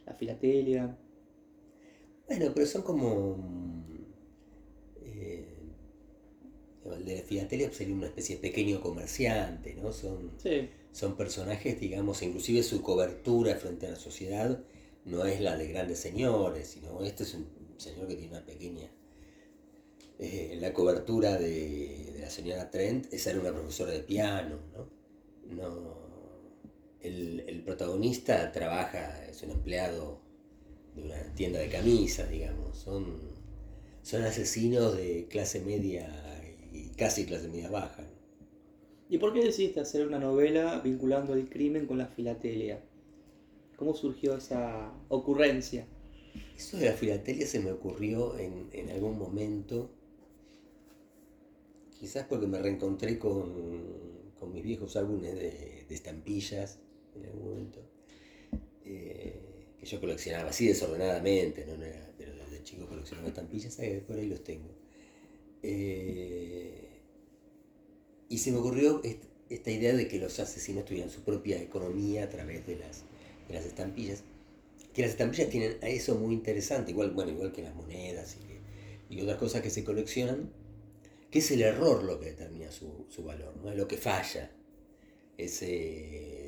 [0.07, 0.97] la filatelia.
[2.27, 3.85] Bueno, pero son como.
[5.01, 5.47] Eh,
[6.85, 9.93] el de la filatelia sería una especie de pequeño comerciante, ¿no?
[9.93, 10.33] Son,
[10.93, 14.63] son personajes, digamos, inclusive su cobertura frente a la sociedad
[15.05, 18.91] no es la de grandes señores, sino este es un señor que tiene una pequeña.
[20.19, 24.89] Eh, la cobertura de, la señora Trent es ser una profesora de piano, ¿no?
[25.57, 26.02] no
[27.03, 30.21] el, el protagonista trabaja, es un empleado
[30.95, 32.77] de una tienda de camisas, digamos.
[32.77, 33.19] Son,
[34.03, 36.09] son asesinos de clase media
[36.73, 38.05] y casi clase media baja.
[39.09, 42.83] ¿Y por qué decidiste hacer una novela vinculando el crimen con la filatelia?
[43.77, 45.87] ¿Cómo surgió esa ocurrencia?
[46.57, 49.91] Eso de la filatelia se me ocurrió en, algún momento,
[51.99, 53.93] quizás porque me reencontré con,
[54.51, 56.81] mis viejos álbumes de, estampillas
[57.23, 57.81] en algún momento.
[58.85, 59.41] Eh,
[59.79, 64.45] que yo coleccionaba así desordenadamente, no, era, pero desde chico coleccionaba estampillas, por ahí los
[64.45, 64.71] tengo.
[65.63, 66.89] Eh,
[68.29, 69.03] y se me ocurrió
[69.51, 73.05] esta idea de que los asesinos tuvieran su propia economía a través de las,
[73.49, 74.23] las estampillas.
[74.95, 78.37] Que las estampillas tienen a eso muy interesante, igual, bueno, igual que las monedas
[79.11, 80.51] y, otras cosas que se coleccionan,
[81.31, 83.75] que es el error lo que determina su, valor, ¿no?
[83.75, 84.51] lo que falla.
[85.37, 86.42] Ese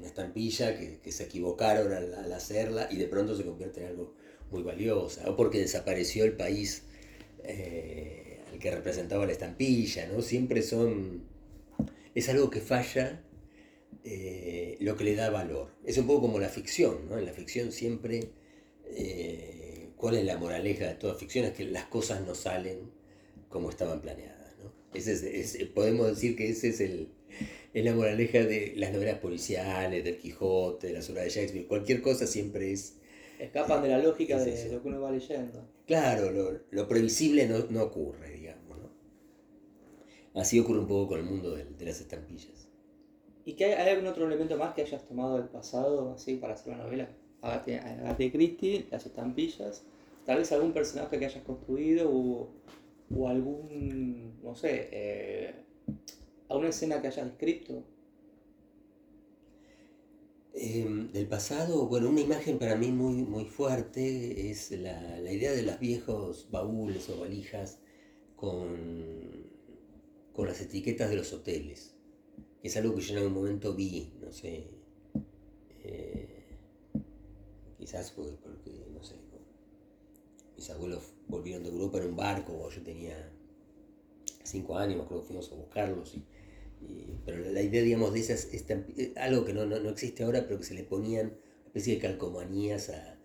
[0.00, 4.14] una estampilla que, se equivocaron al, hacerla y de pronto se convierte en algo
[4.50, 6.84] muy valioso, o porque desapareció el país
[7.44, 10.22] eh, al que representaba la estampilla, ¿no?
[10.22, 11.24] Siempre son...
[12.14, 13.22] es algo que falla
[14.04, 15.70] eh, lo que le da valor.
[15.84, 17.18] Es un poco como la ficción, ¿no?
[17.18, 18.30] En la ficción siempre...
[18.86, 21.44] Eh, ¿Cuál es la moraleja de toda ficción?
[21.44, 22.90] Es que las cosas no salen
[23.50, 24.72] como estaban planeadas, ¿no?
[25.74, 27.10] podemos decir que ese es el,
[27.72, 32.02] es la moraleja de las novelas policiales, del Quijote, de las obras de Shakespeare, cualquier
[32.02, 32.96] cosa siempre es...
[33.38, 35.66] Escapan de la lógica de lo que uno va leyendo.
[35.86, 36.30] Claro,
[36.70, 38.78] lo, previsible no, ocurre, digamos.
[38.78, 40.40] ¿no?
[40.40, 42.68] Así ocurre un poco con el mundo de, las estampillas.
[43.46, 46.76] ¿Y que hay, algún otro elemento más que hayas tomado del pasado así para hacer
[46.76, 47.08] la novela?
[47.40, 49.84] Agatha Christie, las estampillas,
[50.26, 52.50] tal vez algún personaje que hayas construido o,
[53.14, 55.54] o algún, no sé, eh,
[56.50, 57.84] a una escena que hayas descrito?
[60.52, 65.62] Em, del pasado, bueno, una imagen para mí muy, muy fuerte es la, idea de
[65.62, 67.78] los viejos baúles o valijas
[68.34, 69.48] con,
[70.32, 71.94] con las etiquetas de los hoteles.
[72.64, 74.66] Es algo que yo en algún momento vi, no sé,
[75.84, 76.58] eh,
[77.78, 79.14] quizás porque, porque, no sé,
[80.56, 83.32] mis abuelos volvieron de Europa en un barco, yo tenía
[84.42, 86.16] cinco años, creo que fuimos a buscarlos
[87.24, 90.64] pero la idea, digamos, de esas, eh, algo que no, no, existe ahora, pero que
[90.64, 93.16] se le ponían una especie de calcomanías a,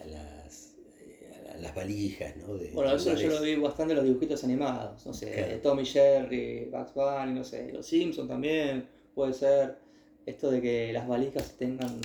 [0.00, 2.54] a, las, eh, las valijas, ¿no?
[2.54, 5.58] De Bueno, eso yo lo vi bastante en los dibujitos animados, no sé, Claro.
[5.60, 9.76] Tommy Jerry, Bugs Bunny, no sé, los Simpsons también, puede ser
[10.24, 12.00] esto de que las valijas tengan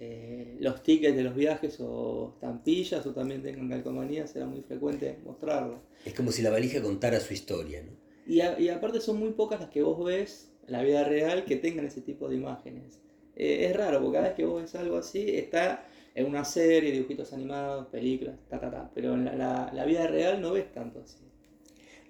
[0.00, 5.18] eh, los tickets de los viajes o estampillas o también tengan calcomanías, era muy frecuente
[5.24, 5.80] mostrarlo.
[6.04, 8.05] Es como si la valija contara su historia, ¿no?
[8.26, 11.44] Y, a- y aparte son muy pocas las que vos ves en la vida real
[11.44, 13.00] que tengan ese tipo de imágenes.
[13.36, 16.92] Eh, es raro, porque cada vez que vos ves algo así, está en una serie,
[16.92, 18.90] dibujitos animados, películas, ta, ta, ta.
[18.94, 21.18] Pero en la, la- vida real no ves tanto así.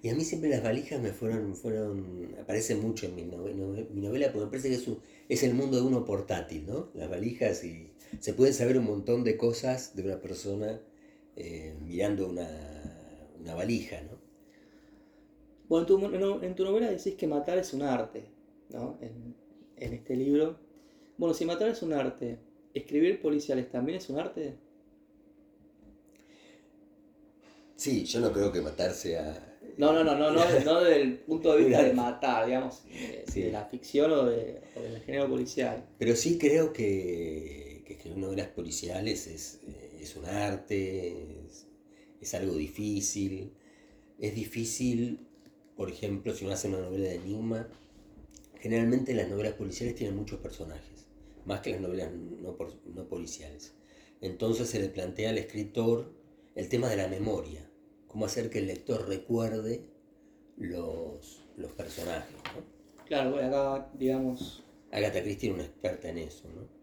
[0.01, 4.01] Y a mí siempre las valijas me fueron, fueron, aparecen mucho en mi novela, mi
[4.01, 4.85] novela porque me parece que es,
[5.29, 6.89] es el mundo de uno portátil, ¿no?
[6.93, 10.79] Las valijas y se pueden saber un montón de cosas de una persona
[11.35, 12.47] eh, mirando una,
[13.39, 14.16] una valija, ¿no?
[15.67, 18.29] Bueno, en tu, en tu novela decís que matar es un arte,
[18.69, 18.97] ¿no?
[19.01, 19.35] En,
[19.77, 20.57] en este libro.
[21.17, 22.39] Bueno, si matar es un arte,
[22.73, 24.55] ¿escribir policiales también es un arte?
[27.75, 29.43] Sí, yo no creo que matar sea...
[29.77, 33.25] No, no, no, no, no, no desde el punto de vista de matar, digamos, de,
[33.31, 33.41] Sí.
[33.41, 35.83] de la ficción o, de, o del género policial.
[35.97, 41.67] Pero sí creo que, que escribir novelas policiales es, eh, es un arte, es,
[42.21, 43.53] es algo difícil.
[44.19, 45.26] Es difícil,
[45.77, 47.67] por ejemplo, si uno hace una novela de enigma,
[48.59, 51.05] generalmente las novelas policiales tienen muchos personajes,
[51.45, 52.57] más que las novelas no,
[53.07, 53.75] policiales.
[54.19, 56.11] Entonces se le plantea al escritor
[56.55, 57.69] el tema de la memoria,
[58.07, 59.85] cómo hacer que el lector recuerde
[60.57, 62.35] los, los personajes.
[62.55, 63.05] ¿no?
[63.05, 66.77] Claro, bueno, acá, digamos, Agatha Christie era una experta en eso, ¿no?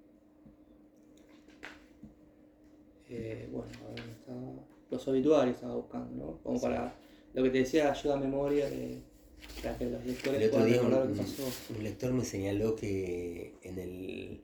[3.09, 4.05] eh, bueno, a ver,
[4.91, 6.39] los obituarios estaba buscando, ¿no?
[6.43, 6.95] Como para
[7.35, 9.03] lo que te decía, ayuda a memoria, de,
[9.63, 11.59] para que los lectores El otro puedan día un, recordar lo que pasó.
[11.69, 14.43] un lector me señaló que en el,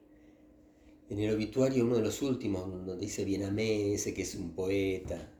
[1.09, 5.31] en el obituario, uno de los últimos, donde dice Bienamé, ese que es un poeta,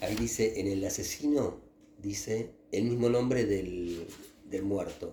[0.00, 1.60] ahí dice, en el asesino,
[1.98, 4.06] dice el mismo nombre del,
[4.48, 5.12] del muerto,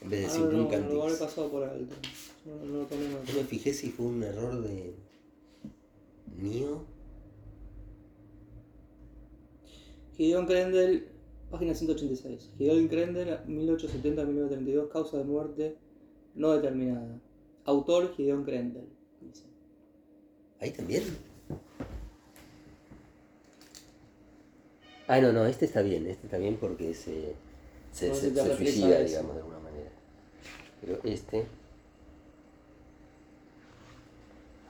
[0.00, 1.18] en vez de Ah, decir no, no, Duncan no, lo habré Dix.
[1.18, 1.94] pasado por alto.
[2.44, 2.88] No, no
[3.34, 4.94] me fijé si fue un error de
[6.36, 6.84] mío.
[10.16, 11.08] Gideon Krendel,
[11.50, 12.50] página 186.
[12.58, 15.76] Gideon Krendel, 1870-1932, causa de muerte
[16.34, 17.18] no determinada.
[17.64, 18.88] Autor Gideon Krendel.
[19.20, 19.44] dice.
[20.60, 21.02] Ahí también.
[25.08, 27.34] Ah, no, no, este está bien, este está bien porque se,
[27.92, 29.90] se, No, suicida, digamos, de alguna manera.
[30.80, 31.44] Pero este,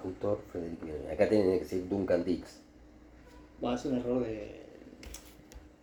[0.05, 0.81] autor Frederick.
[1.13, 2.61] Acá tiene que decir Duncan Dix.
[3.61, 4.62] Bueno, es un error de.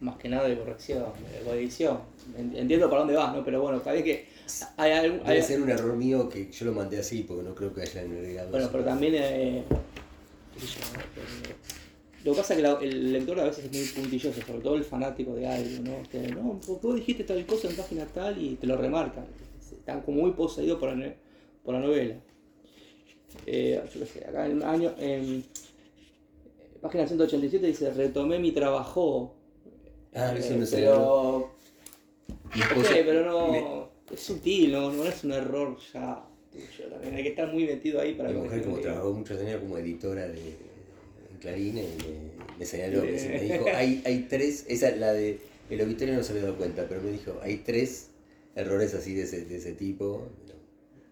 [0.01, 1.03] Más que nada de corrección,
[1.45, 1.99] de edición.
[2.37, 3.43] En- Entiendo para dónde vas, ¿no?
[3.43, 4.27] Pero bueno, sabés que
[4.77, 5.21] hay algún.
[5.27, 8.11] Hay- ser un error mío que yo lo mandé así porque no creo que hayan
[8.11, 9.15] agregado Bueno, pero también.
[9.15, 9.63] eh, eh,
[12.23, 14.75] lo que pasa es que la- el lector a veces es muy puntilloso, sobre todo
[14.75, 16.09] el fanático de algo, ¿no?
[16.09, 19.25] Que, no, vos dijiste tal cosa en página tal y te lo remarcan.
[19.71, 21.13] Están como muy poseídos por la,
[21.63, 22.15] por la novela.
[23.45, 24.93] Eh, yo qué sé, acá en año.
[24.97, 25.43] En,
[26.81, 29.35] página 187 dice: Retomé mi trabajo.
[30.13, 31.51] Ah, eso Eh, me señaló.
[32.51, 32.63] pero.
[32.65, 33.89] Esposa- pero me- no.
[34.11, 37.15] Es sutil, no, no es un error ya tuyo también.
[37.15, 40.27] Hay que estar muy metido ahí para Mi mujer, como trabajó muchos años como editora
[40.27, 43.29] de en Clarín, eh, me, me señaló, me, Eh.
[43.29, 46.87] me dijo, hay, hay tres, esa la de el obituario no se había dado cuenta,
[46.89, 48.09] pero me dijo, hay tres
[48.55, 50.23] errores así de ese, de ese tipo.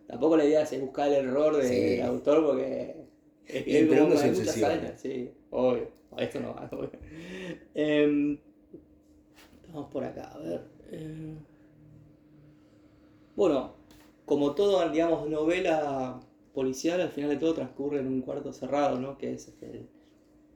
[0.08, 2.00] Tampoco la idea es buscar el error del Sí.
[2.02, 2.96] autor porque
[3.46, 4.98] es Y, pero como uno se obsesiona.
[4.98, 5.88] sí, obvio.
[6.18, 6.90] Esto no va, obvio.
[7.76, 8.40] Em,
[9.78, 10.62] vamos por acá, a ver.
[10.92, 11.38] eh.
[13.36, 13.76] Bueno,
[14.26, 16.20] como todo, digamos, novela
[16.54, 19.18] policial, al final de todo transcurre en un cuarto cerrado, ¿no?
[19.18, 19.90] Que es este, el,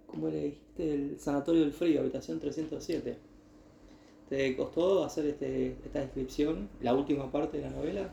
[0.07, 0.93] ¿cómo le dijiste?
[0.93, 3.17] El Sanatorio del Frío, habitación 307.
[4.29, 8.09] ¿Te costó hacer este, esta descripción, la última parte de la novela?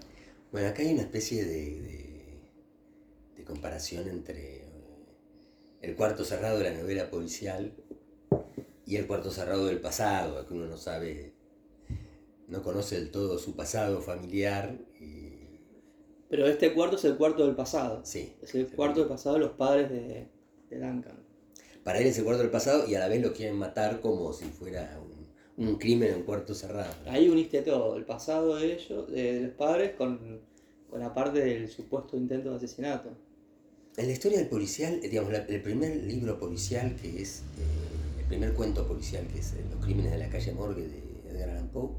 [0.53, 2.51] Bueno, acá hay una especie de, de,
[3.37, 4.65] de comparación entre
[5.81, 7.73] el cuarto cerrado de la novela policial
[8.89, 11.35] y el cuarto cerrado del pasado, que uno no sabe,
[12.49, 15.61] no conoce del todo su pasado familiar y
[16.31, 18.01] Pero este cuarto es el cuarto del pasado.
[18.05, 18.35] sí.
[18.43, 20.29] Es el cuarto del pasado de los padres de,
[20.71, 21.19] de Duncan.
[21.85, 24.33] Para él es el cuarto del pasado y a la vez lo quieren matar como
[24.33, 26.93] si fuera un, un crimen en un cuarto cerrado.
[27.07, 30.41] Ahí uniste todo, el pasado de ellos, de, los padres, con,
[30.91, 33.11] con la parte del supuesto intento de asesinato.
[33.99, 38.08] En la historia del policial, eh, digamos, la- el primer libro policial que es, eh,
[38.29, 41.69] primer cuento policial que es eh, Los crímenes de la calle Morgue de Edgar Allan
[41.69, 41.91] Poe,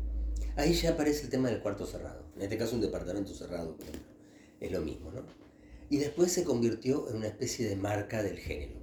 [0.55, 2.23] ahí ya aparece el tema del cuarto cerrado.
[2.35, 4.09] En este caso un departamento cerrado, por ejemplo.
[4.59, 5.23] Es lo mismo, ¿no?
[5.89, 8.73] Y después se convirtió en una especie de marca del género.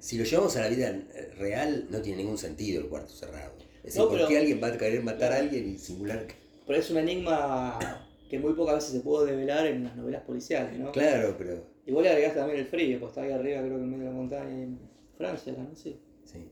[0.00, 0.92] si lo llevamos a la vida
[1.38, 3.52] real, no tiene ningún sentido el cuarto cerrado.
[3.78, 6.26] Es decir, No, ¿por pero- qué alguien va a querer matar a alguien y simular
[6.26, 6.34] que...
[6.66, 7.78] Pero es un enigma
[8.28, 10.90] que muy pocas veces se puede develar en las novelas policiales, ¿no?
[10.92, 11.64] Claro, pero...
[11.86, 14.10] Igual le agregaste también el frío, pues está ahí arriba, creo que en medio de
[14.10, 14.78] la montaña, en
[15.16, 15.74] Francia, ¿no?
[15.76, 16.00] Sí.
[16.30, 16.50] Sí.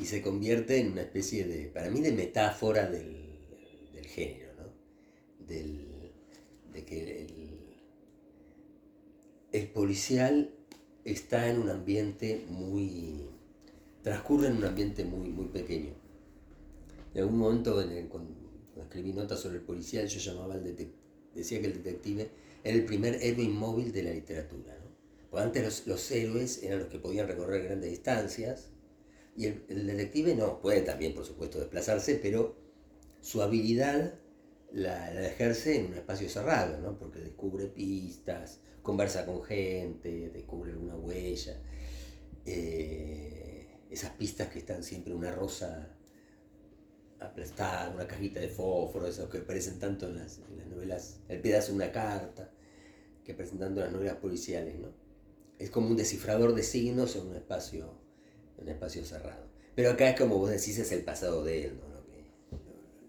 [0.00, 3.16] Y se convierte en una especie de, para mí, de metáfora del,
[3.92, 5.46] del género, ¿no?
[5.46, 6.12] Del,
[6.72, 7.32] de que el,
[9.52, 10.50] el policial
[11.04, 13.26] está en un ambiente muy...
[14.02, 15.92] transcurre en un ambiente muy, muy pequeño.
[17.14, 18.32] En algún momento, en el- cuando,
[18.82, 20.96] escribí notas sobre el policial, yo llamaba al detective,
[21.34, 22.30] decía que el detective
[22.62, 24.88] era el primer héroe inmóvil de la literatura, ¿no?
[25.30, 28.70] Porque antes los, los héroes eran los que podían recorrer grandes distancias,
[29.38, 32.56] y el, detective no, puede también, por supuesto, desplazarse, pero
[33.20, 34.18] su habilidad
[34.72, 36.98] la, ejerce en un espacio cerrado, ¿no?
[36.98, 41.62] Porque descubre pistas, conversa con gente, descubre alguna huella.
[42.46, 45.96] eh, esas pistas que están siempre una rosa
[47.20, 51.40] aplastada, una cajita de fósforo, esos que aparecen tanto en las, en las novelas, el
[51.40, 52.50] pedazo de una carta,
[53.24, 54.92] que aparecen tanto en las novelas policiales, ¿no?
[55.60, 58.07] Es como un descifrador de signos en un espacio,
[58.60, 59.46] un espacio cerrado.
[59.74, 61.88] Pero acá es como vos decís, es el pasado de él, ¿no?
[61.94, 62.24] Lo que,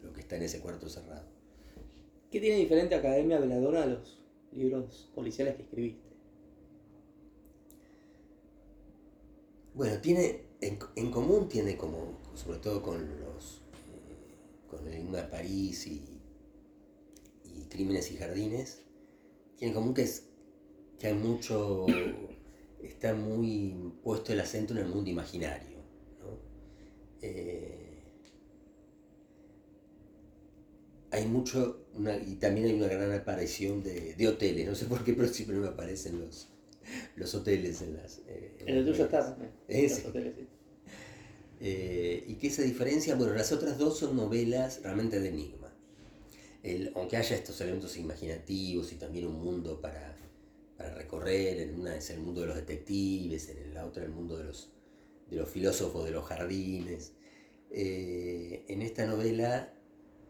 [0.03, 1.25] lo- lo que está en ese cuarto cerrado.
[2.31, 4.19] ¿Qué tiene diferente Academia Veladora a los
[4.51, 6.07] libros policiales que escribiste?
[9.73, 13.61] Bueno, tiene, en, en común tiene como, sobre todo con los,
[13.97, 16.21] eh, con el Enigma de París y,
[17.45, 18.81] y Crímenes y Jardines,
[19.55, 20.27] tiene en común que es,
[20.99, 21.85] que hay mucho,
[22.83, 25.79] está muy puesto el acento en el mundo imaginario,
[26.19, 26.39] ¿no?
[27.21, 28.03] Eh,
[31.11, 35.03] hay mucho, una- y también hay una gran aparición de, de hoteles, no sé por
[35.03, 36.47] qué, pero siempre me aparecen los,
[37.15, 38.19] los hoteles en las...
[38.27, 39.37] eh, en En el tuyo está.
[39.67, 40.03] Eh, los sí.
[40.05, 40.47] hoteles, sí.
[42.27, 43.15] ¿Y qué se diferencia?
[43.15, 45.73] Bueno, las otras dos son novelas realmente de enigma.
[46.63, 50.17] El- aunque haya estos elementos imaginativos y también un mundo para,
[50.89, 54.37] para recorrer, en una es el mundo de los detectives, en la otra el mundo
[54.37, 54.71] de los,
[55.29, 57.13] de los filósofos de los jardines.
[57.71, 59.71] Eh, en esta novela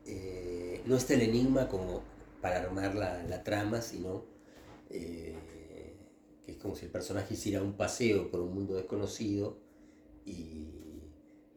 [0.06, 2.04] eh, no está el enigma como
[2.42, 4.26] para armar la, la trama, sino
[4.90, 5.36] eh,
[6.46, 9.60] que es como si el personaje hiciera un paseo por un mundo desconocido
[10.26, 11.12] y,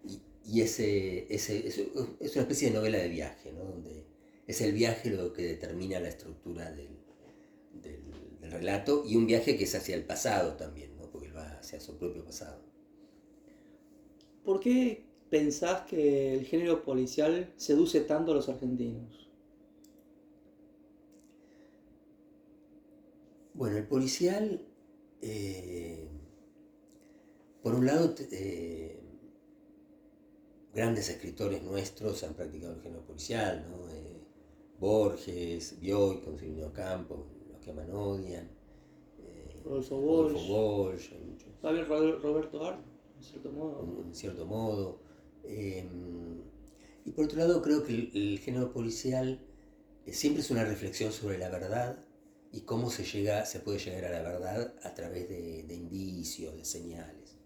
[0.04, 1.78] y- y ese, ese- es,
[2.20, 3.64] es una especie de novela de viaje, ¿no?
[3.64, 4.04] donde
[4.46, 6.98] es el viaje lo que determina la estructura del-
[7.82, 8.02] del
[8.52, 11.10] relato y un viaje que es hacia el pasado también, ¿no?
[11.10, 12.62] porque él va hacia su propio pasado.
[14.44, 19.30] ¿Por qué pensás que el género policial seduce tanto a los argentinos?
[23.54, 24.66] Bueno, el policial,
[25.20, 26.08] eh,
[27.62, 29.00] por un lado, eh,
[30.74, 33.88] grandes escritores nuestros han practicado el género policial, ¿no?
[33.90, 34.20] Eh,
[34.80, 37.26] Borges, Bioy, con Silvino Campo,
[37.62, 38.48] que aman odian,
[39.20, 40.48] eh, Rodolfo Walsh.
[42.20, 42.80] Roberto Art,
[43.16, 44.04] en cierto modo.
[44.04, 45.00] en cierto modo.
[45.44, 45.88] Eh,
[47.04, 49.40] y por otro lado, creo que el, el género policial
[50.06, 52.04] eh, siempre es una reflexión sobre la verdad
[52.52, 56.56] y cómo se, llega, se puede llegar a la verdad a través de, de indicios,
[56.56, 57.38] de señales.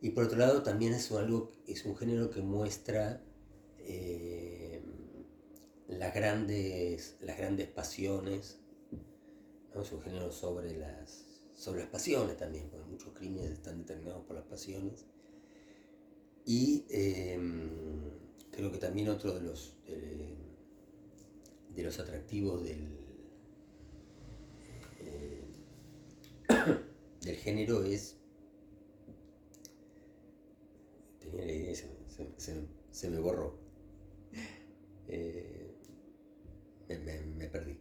[0.00, 3.22] Y por otro lado, también es, algo, es un género que muestra
[3.78, 4.82] eh,
[5.88, 8.60] las, grandes, las grandes pasiones.
[9.74, 9.82] ¿No?
[9.82, 14.36] Es un género sobre las, sobre las pasiones también, porque muchos crímenes están determinados por
[14.36, 15.06] las pasiones.
[16.46, 17.38] Y eh,
[18.50, 20.36] creo que también otro de los, de,
[21.74, 22.88] de los atractivos del,
[25.00, 25.42] eh,
[27.22, 28.16] del género es...
[31.20, 31.88] Tenía la idea se,
[32.38, 33.58] se- se- me borró.
[35.08, 35.74] Eh,
[36.88, 37.76] me- me perdí.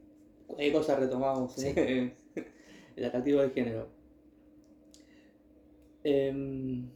[0.47, 2.13] Cualquier cosa retomamos, ¿eh?
[2.95, 3.87] el atractivo del género.
[6.03, 6.89] Em,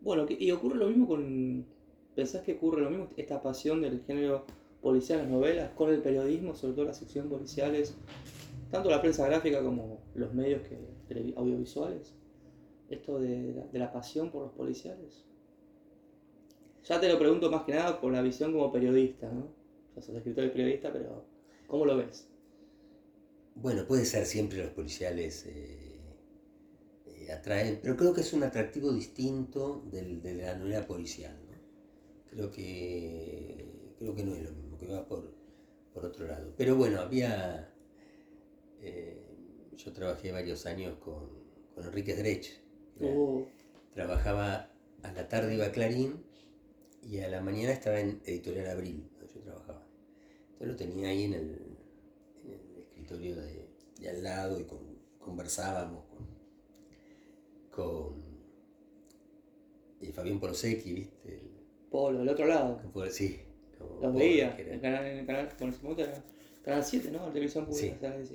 [0.00, 1.66] bueno, ¿qué- y ocurre lo mismo con...
[2.14, 4.44] ¿Pensás que ocurre lo mismo, esta pasión del género
[4.80, 7.96] policial en las novelas, con el periodismo, sobre todo las secciones policiales,
[8.70, 12.14] tanto la prensa gráfica como los medios que, audiovisuales?
[12.88, 15.24] Esto de, la- de la pasión por los policiales.
[16.84, 19.48] Ya te lo pregunto más que nada por la visión como periodista, ¿no?
[19.90, 21.24] O sea, sos escritor y periodista, pero
[21.66, 22.28] ¿cómo lo ves?
[23.54, 26.00] Bueno, puede ser siempre los policiales eh,
[27.06, 31.54] eh, atraen, pero creo que es un atractivo distinto del, de la novela policial, ¿no?
[32.30, 35.32] Creo que, creo que no es lo mismo, que va por,
[35.92, 36.52] por otro lado.
[36.56, 37.72] Pero bueno, había...
[38.80, 39.20] eh,
[39.76, 41.28] yo trabajé varios años con,
[41.74, 42.62] con Enrique Drech,
[43.00, 43.44] Uh,
[43.92, 44.70] trabajaba,
[45.02, 46.24] a la tarde iba a Clarín
[47.02, 49.84] y a la mañana estaba en Editorial Abril, donde yo trabajaba.
[50.52, 51.73] Entonces lo tenía ahí en el
[53.04, 53.68] escritorio de,
[54.00, 56.26] de al lado y con- conversábamos con,
[57.70, 58.22] con
[60.00, 61.16] eh, Fabián Porosecchi, ¿viste?
[61.28, 61.54] El-
[61.90, 62.80] Polo, del otro lado.
[62.92, 63.38] fue- sí,
[63.78, 64.56] como Los veía.
[64.58, 66.24] En el canal, en el canal, con momento era
[66.64, 67.26] Canal 7, ¿no?
[67.26, 68.00] La televisión pública, Sí.
[68.00, 68.26] Canal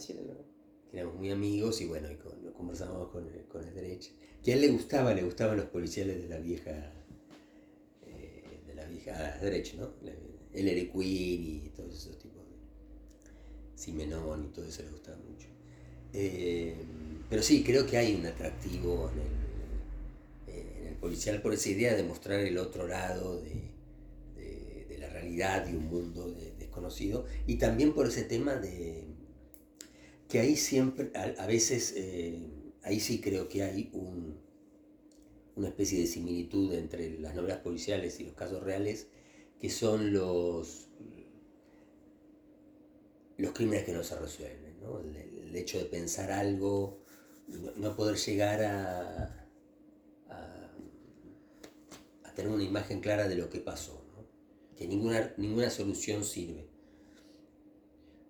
[0.00, 0.52] 7, creo.
[0.90, 4.12] que éramos muy amigos y bueno, y con- conversábamos con, el- con el derecho.
[4.42, 6.92] Que a él le gustaba, le gustaban los policiales de la vieja,
[8.06, 10.08] eh, de la vieja derecho, ¿no?
[10.52, 12.31] El Eric Queen y todos esos tipos
[13.82, 15.48] Simenón y todo eso le gustaba mucho.
[16.12, 16.74] Eh,
[17.28, 21.70] pero sí, creo que hay un atractivo en el, eh, en el policial por esa
[21.70, 23.70] idea de mostrar el otro lado de,
[24.98, 29.04] la realidad de un mundo de- desconocido y también por ese tema de
[30.28, 32.48] que ahí siempre, a, veces, eh,
[32.84, 34.38] ahí sí creo que hay un,
[35.56, 39.08] una especie de similitud entre las novelas policiales y los casos reales,
[39.60, 40.88] que son los,
[43.42, 45.00] los crímenes que no se resuelven, ¿no?
[45.00, 47.00] el, hecho de pensar algo
[47.76, 49.46] no, poder llegar a,
[50.30, 50.70] a,
[52.34, 54.24] tener una imagen clara de lo que pasó, ¿no?
[54.76, 56.68] que ninguna, ninguna solución sirve.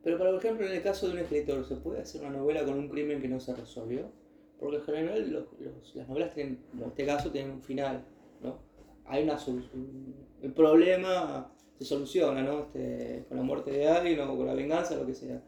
[0.03, 2.77] Pero, por ejemplo, en el caso de un escritor, ¿se puede hacer una novela con
[2.79, 4.11] un crimen que no se resolvió?
[4.59, 5.47] Porque en general
[5.95, 8.05] las novelas tienen, en este caso, tienen un final,
[8.41, 8.59] ¿no?
[9.05, 10.17] Hay una solución.
[10.41, 11.52] El problema
[11.83, 12.61] se soluciona, ¿no?
[12.61, 15.43] Este, con la muerte de alguien o con la venganza, lo que sea.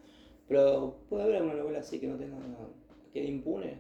[0.48, 2.36] Pero, ¿puede haber alguna novela así que no tenga.
[3.12, 3.78] que impune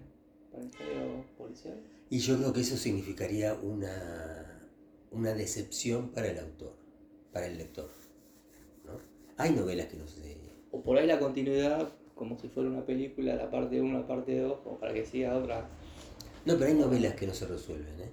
[0.50, 1.80] para el género policial?
[2.10, 4.68] Y yo creo que eso significaría una,
[5.10, 6.74] una decepción para el autor,
[7.32, 7.90] para el lector.
[8.84, 8.92] ¿no?
[9.36, 10.36] Hay novelas que no se...
[10.70, 14.38] O por ahí la continuidad, como si fuera una película, la parte 1, la parte
[14.38, 15.68] 2, o para que siga otra.
[16.44, 18.00] No, pero hay novelas que no se resuelven.
[18.00, 18.10] ¿eh?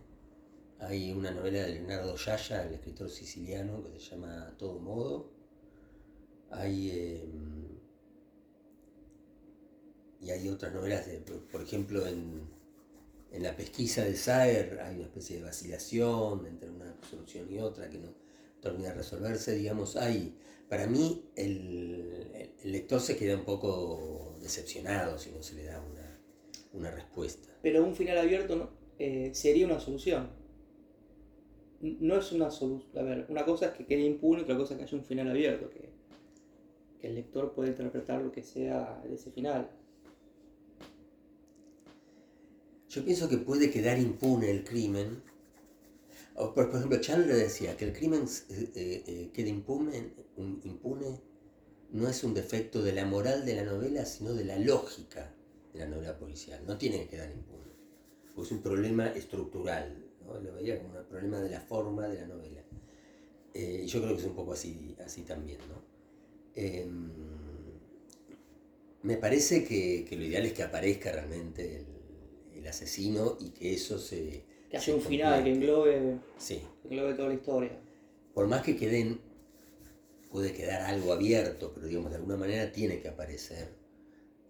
[0.81, 5.31] Hay una novela de Leonardo Yaya, el escritor siciliano, que se llama Todo Modo.
[6.49, 6.89] Hay...
[6.91, 7.25] eh,
[10.21, 12.41] y hay otras novelas, de, por, ejemplo, en,
[13.31, 17.89] en la pesquisa de Saer hay una especie de vacilación entre una solución y otra
[17.89, 18.13] que no
[18.61, 19.55] termina de resolverse.
[19.55, 20.37] Digamos, hay...
[20.69, 25.81] Para mí, el- el lector se queda un poco decepcionado si no se le da
[25.81, 26.19] una,
[26.73, 27.49] una respuesta.
[27.61, 30.40] Pero un final abierto no- eh, sería una solución.
[31.81, 32.97] No es una solución.
[32.97, 35.29] A ver, una cosa es que quede impune, otra cosa es que haya un final
[35.29, 35.89] abierto, que,
[37.01, 39.69] el lector puede interpretar lo que sea de ese final.
[42.89, 45.23] Yo pienso que puede quedar impune el crimen.
[46.35, 51.19] O, por, ejemplo, Chandler decía que el crimen eh, eh, eh, impune, un- impune
[51.91, 55.33] no es un defecto de la moral de la novela, sino de la lógica
[55.73, 56.63] de la novela policial.
[56.65, 57.71] No tiene que quedar impune.
[58.37, 60.10] Es un problema estructural.
[60.25, 60.39] ¿No?
[60.39, 62.61] Lo veía como un problema de la forma de la novela.
[63.53, 65.59] Eh, yo creo que es un poco así, así también.
[65.67, 65.81] ¿no?
[66.55, 67.11] Em,
[69.03, 73.73] me parece que, que lo ideal es que aparezca realmente el, el asesino y que
[73.73, 74.45] eso se...
[74.69, 77.71] Que haya un final, que englobe, Sí, que englobe toda la historia.
[78.33, 79.19] por más que queden,
[80.29, 83.67] puede quedar algo abierto, pero digamos, de alguna manera tiene que aparecer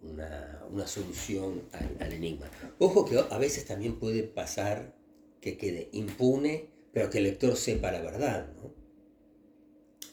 [0.02, 2.48] una, una solución al, al enigma.
[2.78, 4.94] Ojo que a veces también puede pasar
[5.42, 8.72] que quede impune, pero que el lector sepa la verdad, ¿no?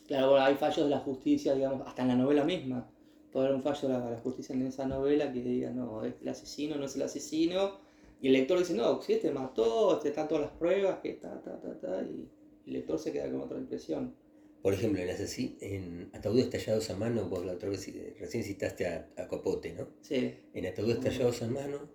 [0.08, 2.92] Claro, bueno, hay fallos de la justicia, digamos, hasta en la novela misma.
[3.32, 6.16] Puede haber un fallo de la, la justicia en esa novela que diga, no, es
[6.20, 7.80] el asesino, no es el asesino.
[8.20, 11.40] Y el lector dice, no, si este mató, este, están todas las pruebas, que ta,
[11.42, 12.02] ta, ta, ta.
[12.02, 12.28] Y
[12.66, 14.16] el lector se queda con otra impresión.
[14.64, 17.88] Por ejemplo, en, Asesin- en Ataúdes Tallados a Mano, vos la otra vez
[18.20, 19.88] recién citaste a, a Copote, ¿no?
[20.02, 21.88] Sí, En Ataúdes Tallados a Mano,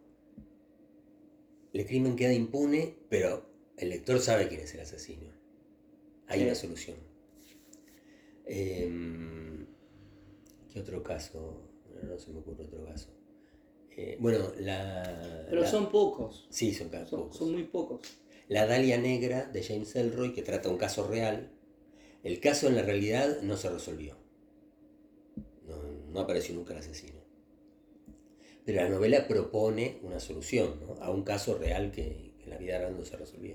[1.74, 3.46] el crimen queda impune, pero
[3.76, 5.30] el lector sabe quién es el asesino.
[6.28, 6.46] Hay Sí.
[6.46, 6.96] una solución.
[8.46, 9.66] Em,
[10.72, 11.70] ¿Qué otro caso?
[12.02, 13.08] No, se me ocurre otro caso.
[13.96, 15.46] Eh, bueno, la...
[15.48, 17.36] pero la- son pocos, Sí, son casos son, pocos.
[17.36, 18.00] son muy pocos.
[18.48, 21.52] La Dalia Negra de James Elroy, que trata un caso real.
[22.24, 24.16] El caso en la realidad no se resolvió.
[25.66, 27.13] No, no apareció nunca el asesino.
[28.64, 31.02] Pero la novela propone una solución ¿no?
[31.02, 33.54] a un caso real que, en la vida real no se resolvió.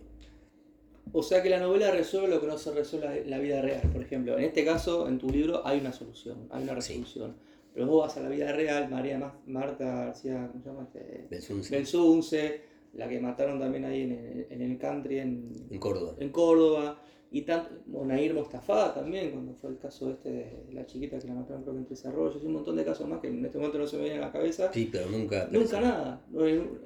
[1.11, 3.81] O sea que la novela resuelve lo que no se resuelve en la vida real.
[3.91, 6.93] Por ejemplo, en este caso, en tu libro hay una solución, hay una Sí.
[6.93, 7.35] resolución.
[7.73, 10.87] Pero vos vas a la vida real, María Ma- Marta García, ¿cómo se llama?
[10.93, 11.27] Este?
[11.29, 12.61] Belsunce, Belsunce,
[12.93, 16.15] la que mataron también ahí en el, en el country en, en Córdoba.
[16.19, 17.01] en Córdoba.
[17.31, 17.69] Y tanto,
[18.05, 21.75] Nair Mostafa también, cuando fue el caso este de la chiquita que la mataron creo
[21.75, 23.85] que en Tres Arroyos, y un montón de casos más que en este momento no
[23.85, 24.73] se me vienen a la cabeza.
[24.73, 25.47] Sí, pero nunca.
[25.51, 26.25] Nunca nada.
[26.31, 26.41] No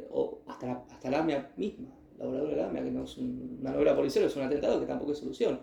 [0.10, 1.88] o hasta la, hasta la AMIA misma,
[2.18, 5.14] la voladura de la que no es una novela policial, es un atentado que tampoco
[5.14, 5.62] es solución.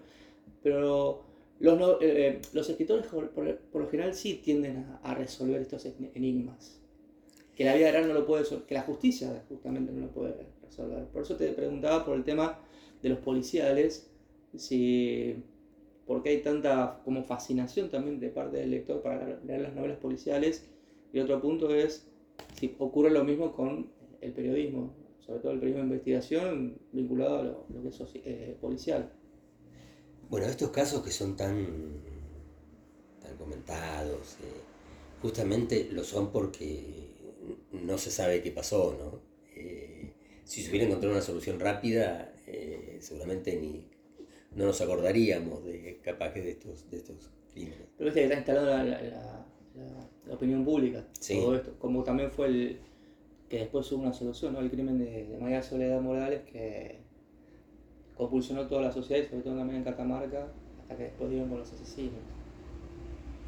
[0.63, 1.25] Pero
[1.61, 3.31] los, eh, los escritores por,
[3.75, 6.81] lo general sí tienden a, resolver estos enigmas.
[7.55, 11.05] Que la vida real no lo puede que la justicia justamente no lo puede resolver.
[11.09, 12.59] Por eso te preguntaba por el tema
[13.03, 14.10] de los policiales,
[14.57, 15.43] si
[16.07, 19.99] por qué hay tanta como fascinación también de parte del lector para leer las novelas
[19.99, 20.67] policiales.
[21.13, 22.09] Y otro punto es
[22.59, 23.91] si ocurre lo mismo con
[24.21, 29.13] el periodismo, sobre todo el periodismo de investigación vinculado a lo, que es eh, policial.
[30.29, 32.03] Bueno, estos casos que son tan,
[33.21, 34.61] tan comentados, eh,
[35.23, 37.15] justamente lo son porque
[37.73, 39.21] no se sabe qué pasó, ¿no?
[39.57, 40.13] Eh,
[40.45, 42.35] si se hubiera encontrado una solución rápida,
[42.99, 43.90] seguramente ni
[44.55, 47.89] no nos acordaríamos de capaz de estos, de estos crímenes.
[47.97, 49.47] Pero viste que está instalado la, la,
[50.27, 52.81] la, opinión pública, todo esto, como también fue el
[53.49, 54.61] que después hubo una solución, ¿no?
[54.61, 56.99] el crimen de, de María Soledad Morales que
[58.17, 60.49] compulsionó toda la sociedad, sobre todo también en Catamarca,
[60.83, 62.21] hasta que después dieron con los asesinos.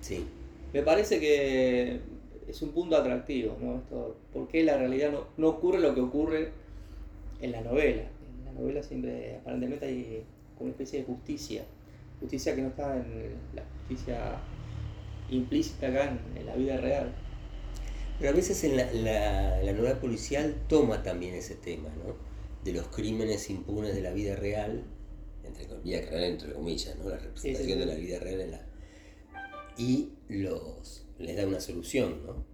[0.01, 0.25] Sí.
[0.73, 2.01] Me parece que
[2.49, 3.77] es un punto atractivo, ¿no?
[3.77, 6.53] Esto, ¿Por qué la realidad no, no ocurre lo que ocurre
[7.41, 8.03] en la novela?
[8.39, 10.25] En la novela siempre aparentemente hay
[10.59, 11.65] una especie de justicia,
[12.21, 14.41] justicia que no está en la justicia
[15.31, 17.13] implícita acá en, la vida real.
[18.19, 18.93] Pero a veces en la,
[19.63, 22.17] la, novela policial toma también ese tema, ¿no?
[22.63, 24.85] De los crímenes impunes de la vida real,
[25.45, 27.09] entre, real, entre comillas, ¿no?
[27.09, 28.67] La representación de la vida real en la...
[29.77, 32.45] Y los, les da una solución, ¿no?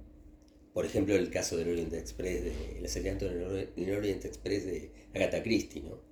[0.73, 5.43] Por ejemplo, el caso del Orient Express, de, el asesinato del Orient Express de Agatha
[5.43, 6.08] Christie, ¿no?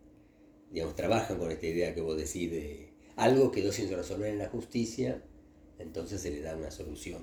[0.70, 4.48] Digamos, trabajan con esta idea que vos decís de algo quedó sin resolver en la
[4.48, 5.22] justicia,
[5.78, 7.22] entonces se le da una solución.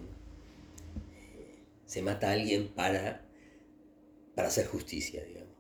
[1.14, 3.28] Eh, se mata a alguien para,
[4.36, 5.54] para hacer justicia, digamos.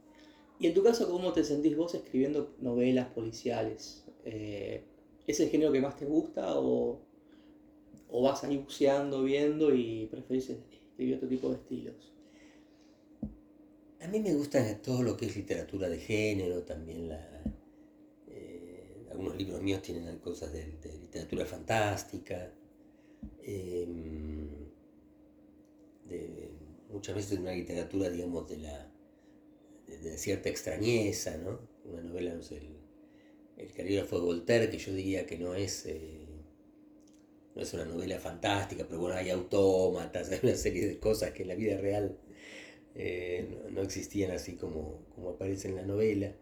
[0.59, 4.05] Y en tu caso, ¿cómo te sentís vos escribiendo novelas policiales?
[4.25, 4.83] Eh,
[5.27, 7.01] ¿Es el género que más te gusta o,
[8.09, 12.13] o vas ahí buceando, viendo y preferís escribir otro tipo de estilos?
[14.01, 17.43] A mí me gusta todo lo que es literatura de género, también la,
[19.13, 20.65] algunos libros míos tienen cosas de,
[20.99, 22.51] literatura fantástica,
[23.45, 23.87] de,
[26.89, 28.91] muchas veces una literatura, digamos, de, la,
[29.87, 31.59] de, cierta extrañeza, ¿no?
[31.85, 32.75] Una novela, no sé, el,
[33.57, 36.25] el de Voltaire, que yo diría que no es, eh,
[37.55, 41.43] no es una novela fantástica, pero bueno, hay autómatas, hay una serie de cosas que
[41.43, 42.17] en la vida real
[42.95, 46.33] eh, no, existían así como, como aparece en la novela.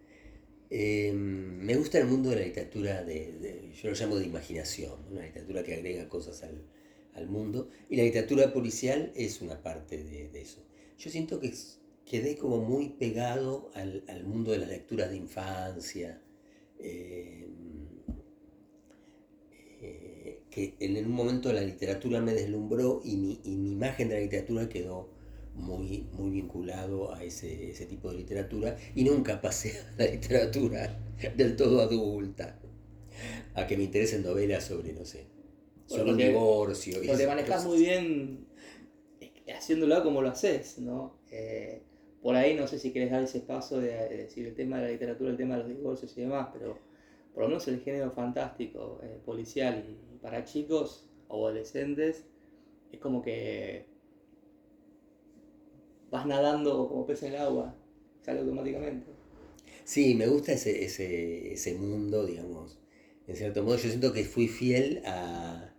[0.73, 5.21] Em, me gusta el mundo de la literatura, de, yo lo llamo de imaginación, una
[5.21, 10.63] literatura que agrega cosas al, mundo, y la literatura policial es una parte de, eso.
[10.97, 11.53] Yo siento que
[12.05, 16.21] quedé como muy pegado al, mundo de las lecturas de infancia,
[16.79, 17.89] em,
[19.81, 24.15] eh, que en un momento la literatura me deslumbró y mi, y mi imagen de
[24.15, 25.09] la literatura quedó
[25.55, 30.99] muy, muy vinculado a ese, ese tipo de literatura y nunca pasé a la literatura
[31.35, 32.59] del todo adulta,
[33.53, 35.25] a que me interesen novelas sobre, no sé,
[35.85, 37.03] sobre un divorcio.
[37.03, 38.47] Lo te manejas muy bien
[39.55, 41.19] haciéndolo como lo haces, ¿no?
[41.31, 41.81] Eh,
[42.21, 44.91] por ahí no sé si quieres dar ese paso de, decir el tema de la
[44.91, 46.77] literatura, el tema de los divorcios y demás, pero
[47.33, 52.25] por lo menos el género fantástico, eh, policial y para chicos o adolescentes,
[52.91, 53.85] es como que
[56.11, 57.75] vas nadando como pez en el agua,
[58.21, 59.07] sale automáticamente.
[59.83, 60.83] Sí, me gusta ese,
[61.53, 62.77] ese, mundo, digamos.
[63.27, 65.73] En cierto modo, yo siento que fui fiel a,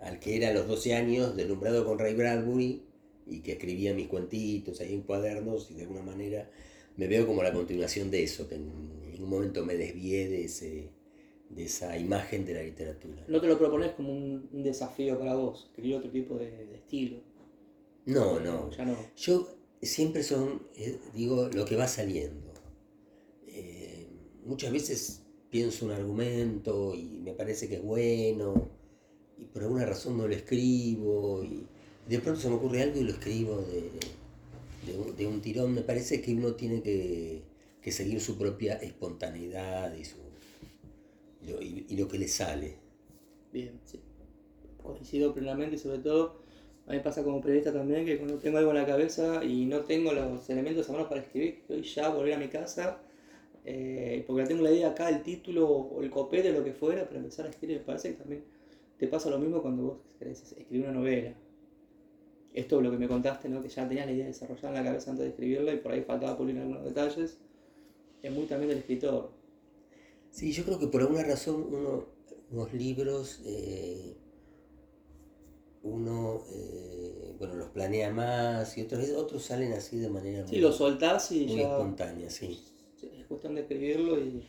[0.00, 2.82] al que era a los 12 años, deslumbrado con Ray Bradbury,
[3.26, 6.50] y que escribía mis cuentitos ahí en cuadernos, y de alguna manera
[6.96, 10.90] me veo como la continuación de eso, que en ningún momento me desvié de, ese,
[11.48, 13.24] de esa imagen de la literatura.
[13.28, 17.31] ¿No te lo propones como un, desafío para vos, escribir otro tipo de estilo?
[18.06, 18.70] No, no.
[19.16, 19.48] Yo
[19.80, 22.52] siempre son, eh, digo, lo que va saliendo.
[23.46, 24.08] Eh,
[24.44, 28.70] muchas veces pienso un argumento y me parece que es bueno,
[29.38, 31.66] y por alguna razón no lo escribo, y
[32.08, 35.74] de pronto se me ocurre algo y lo escribo de, un, tirón.
[35.74, 37.42] Me parece que uno tiene que,
[37.92, 40.16] seguir su propia espontaneidad y, su,
[41.60, 42.78] y, lo que le sale.
[43.52, 44.00] Bien, sí.
[44.82, 46.41] Coincido plenamente, sobre todo
[46.86, 49.80] a mí pasa como periodista también que cuando tengo algo en la cabeza y no
[49.80, 53.00] tengo los elementos a mano para escribir, estoy ya a volver a mi casa,
[53.64, 57.18] eh, porque tengo la idea acá, el título o el copete, lo que fuera, para
[57.18, 57.78] empezar a escribir.
[57.78, 58.44] Me parece que también
[58.98, 61.34] te pasa lo mismo cuando vos querés escribir una novela.
[62.52, 63.62] esto es lo que me contaste, ¿no?
[63.62, 66.02] que ya tenías la idea desarrollada en la cabeza antes de escribirla y por ahí
[66.02, 67.38] faltaba pulir algunos detalles,
[68.22, 69.30] es muy también del escritor.
[70.30, 72.06] Sí, yo creo que por alguna razón uno,
[72.50, 74.16] unos libros, eh,
[75.82, 80.60] uno eh, bueno, los planea más y veces otros salen así de manera sí, muy,
[80.60, 82.62] lo soltás y muy ya espontánea, sí.
[83.02, 84.44] es cuestión de escribirlo y,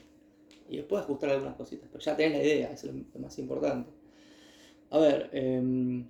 [0.70, 3.90] y después ajustar algunas cositas, pero ya tenés la idea, eso es lo más importante.
[4.92, 6.06] A ver, eh,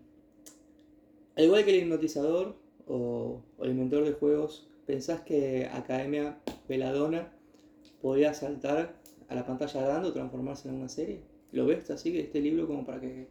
[1.35, 2.55] al igual que el hipnotizador
[2.85, 7.31] o, o el inventor de juegos, ¿pensás que Academia Veladona
[8.01, 8.99] podría saltar
[9.29, 11.21] a la pantalla grande o transformarse en una serie?
[11.53, 13.27] ¿Lo ves así que este libro como para que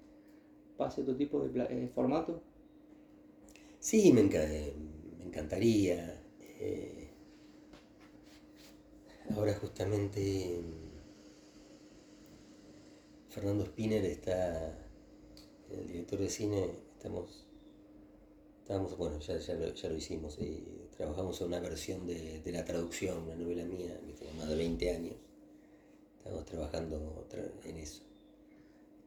[0.83, 2.33] pase otro tipo de eh, formato?
[3.80, 4.49] Sí, me, enca-
[5.18, 6.22] me encantaría.
[6.41, 7.09] eh,
[9.35, 10.61] ahora justamente
[13.28, 14.78] Fernando Spinner está,
[15.70, 17.47] el director de cine, estamos,
[18.62, 20.64] estamos bueno, ya, ya, lo, ya lo hicimos, y
[20.97, 24.57] trabajamos en una versión de, de la traducción, una novela mía que tiene más de
[24.57, 25.16] 20 años.
[26.18, 28.03] Estamos trabajando tra- en eso.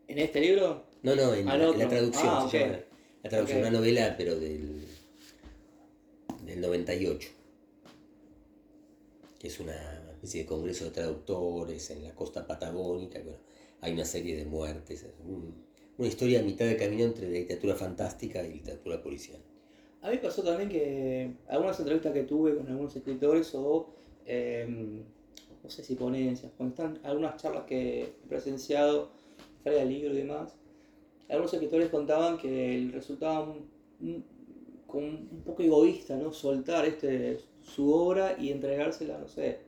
[0.07, 0.84] ¿En este libro?
[1.06, 1.78] No, no, en, la, en otro.
[1.80, 2.80] la traducción, Ah, se llama
[3.24, 3.68] la traducción, Ok.
[3.68, 4.86] una novela, pero del,
[6.45, 7.30] del 98,
[9.39, 9.76] que es una
[10.14, 13.38] especie de congreso de traductores en la costa patagónica, bueno,
[13.82, 15.64] hay una serie de muertes, es un-
[15.97, 19.39] una historia a mitad de camino entre la literatura fantástica y literatura policial.
[20.01, 23.93] A mí pasó también que algunas entrevistas que tuve con algunos escritores o
[24.26, 24.66] eh,
[25.64, 29.12] no sé si ponencias, cuando están algunas charlas que he presenciado
[29.64, 30.56] fuera del libro y demás,
[31.30, 33.69] algunos escritores contaban que resultaba un,
[33.99, 34.26] un-
[35.32, 36.32] un poco egoísta, ¿no?
[36.32, 39.59] Soltar este, su obra y entregársela, no sé,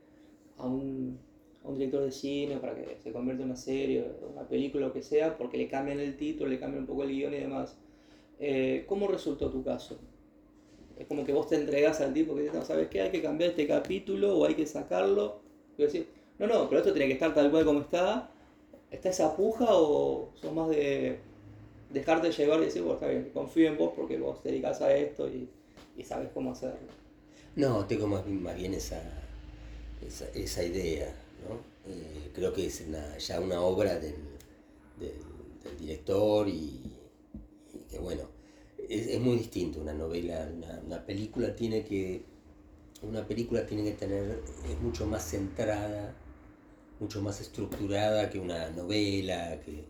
[0.58, 1.18] a un,
[1.64, 4.92] a un director de cine para que se convierta en una serie, una película, lo
[4.92, 7.76] que sea, porque le cambian el título, le cambian un poco el guion y demás.
[8.40, 9.98] Eh, ¿Cómo resultó tu caso?
[10.98, 13.00] Es como que vos te entregás al tipo que dice, no, ¿sabes qué?
[13.02, 15.40] Hay que cambiar este capítulo o hay que sacarlo.
[15.76, 16.06] Y decís,
[16.38, 18.30] no, no, pero esto tiene que estar tal cual como está.
[18.90, 21.20] ¿Está esa puja o sos más de
[21.90, 24.94] dejarte llevar y decir, bueno, está bien, confío en vos porque vos te dedicás a
[24.94, 25.50] esto y,
[25.96, 26.94] y sabes cómo hacerlo?
[27.56, 29.02] No, tengo más más bien esa,
[30.06, 31.14] esa, esa idea,
[31.48, 31.60] ¿no?
[31.92, 34.14] Eh, creo que es una- ya una obra del,
[35.00, 36.52] del- director y,
[37.74, 38.24] y que bueno,
[38.88, 42.22] es, es muy distinto una novela, una, una película tiene que,
[43.02, 46.14] una película tiene que tener, es mucho más centrada,
[47.00, 49.84] mucho más estructurada que una novela, que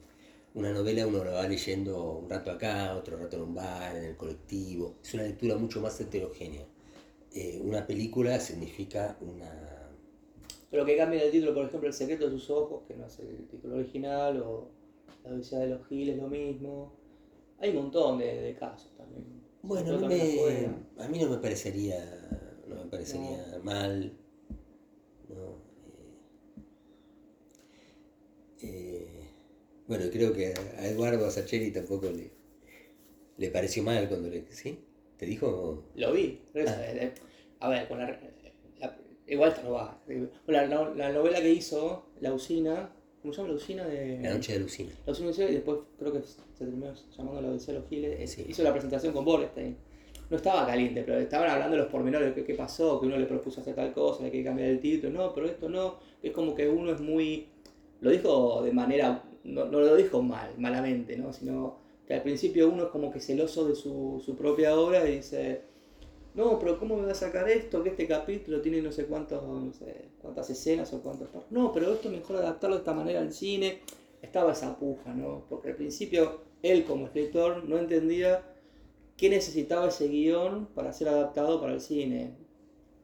[0.58, 4.04] una novela uno la va leyendo un rato acá, otro rato en un bar, en
[4.04, 6.66] el colectivo, es una lectura mucho más heterogénea
[7.32, 9.90] eh, una película significa una...
[10.70, 13.18] Pero que cambien el título, por ejemplo, El secreto de sus ojos, que no es
[13.20, 14.70] el título original, o
[15.24, 16.92] La Odisea de los Giles, lo mismo.
[17.60, 19.24] Hay un montón de, de casos también.
[19.62, 20.36] Bueno, a mí,
[20.96, 21.96] me, a no me parecería,
[22.66, 24.12] no me parecería mal.
[25.28, 25.68] ¿no?
[28.60, 29.07] Eh, eh,
[29.88, 32.30] bueno, creo que a Eduardo Sacheri tampoco le,
[33.38, 34.44] le pareció mal cuando le...
[34.52, 34.78] ¿Sí?
[35.16, 35.84] ¿Te dijo?
[35.96, 36.40] Lo vi.
[36.54, 36.76] Ah.
[36.80, 37.12] eh,
[37.60, 38.06] A ver, con la,
[38.80, 40.00] la- igual esto no va.
[40.46, 43.48] La, la- la novela que hizo, La Usina, ¿cómo se llama?
[43.50, 44.20] La Usina de...
[44.22, 44.92] La noche de Lucina.
[45.06, 48.20] La Usina y después creo que se terminó llamando La Odisea de los Giles.
[48.20, 48.44] eh, Sí.
[48.48, 49.76] Hizo la presentación con Borstein.
[50.30, 53.16] No estaba caliente, pero estaban hablando de los pormenores, de qué, qué pasó, que uno
[53.16, 55.98] le propuso hacer tal cosa, hay que cambiar el título, no, pero esto no.
[56.22, 57.48] Es como que uno es muy...
[58.00, 59.24] Lo dijo de manera...
[59.44, 61.32] No, no lo dijo mal, malamente, ¿no?
[61.32, 65.16] Sino que al principio uno es como que celoso de su, su propia obra y
[65.16, 65.62] dice,
[66.34, 67.82] no, pero ¿cómo me va a sacar esto?
[67.82, 71.92] Que este capítulo tiene no sé cuántos, no sé, cuántas escenas o cuántos No, pero
[71.92, 73.80] esto mejor adaptarlo de esta manera al cine.
[74.22, 75.46] Estaba esa puja, ¿no?
[75.48, 78.44] Porque al principio él como escritor no entendía
[79.16, 82.36] qué necesitaba ese guion para ser adaptado para el cine.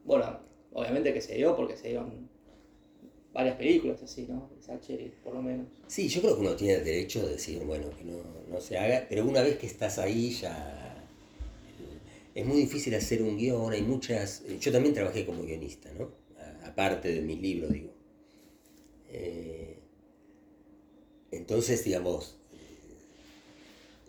[0.05, 0.39] Bueno,
[0.71, 2.24] obviamente que se dio porque se dieron
[3.35, 4.49] varias películas así, ¿no?
[4.61, 5.67] Sacheri, por lo menos.
[5.87, 8.17] Sí, yo creo que uno tiene el derecho de decir, bueno, que no,
[8.49, 11.05] no se haga, pero una vez que estás ahí ya
[11.79, 11.99] eh,
[12.33, 14.41] es muy difícil hacer un guion, hay muchas...
[14.47, 16.09] eh, Yo también trabajé como guionista, ¿no?
[16.39, 17.91] A- Aparte de mis libros, digo.
[19.11, 19.77] Eh,
[21.31, 22.37] entonces, digamos,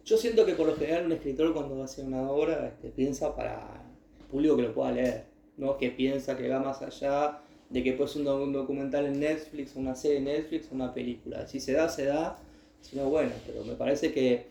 [0.05, 3.85] Yo siento que por lo general un escritor cuando hace una obra este, piensa para
[4.21, 5.25] el público que lo pueda leer,
[5.57, 9.07] no que piensa que va más allá de que puede ser un, do- un documental
[9.07, 11.47] en Netflix, una serie en Netflix, una película.
[11.47, 12.39] Si se da, se da,
[12.81, 14.47] si no, bueno, pero me parece que,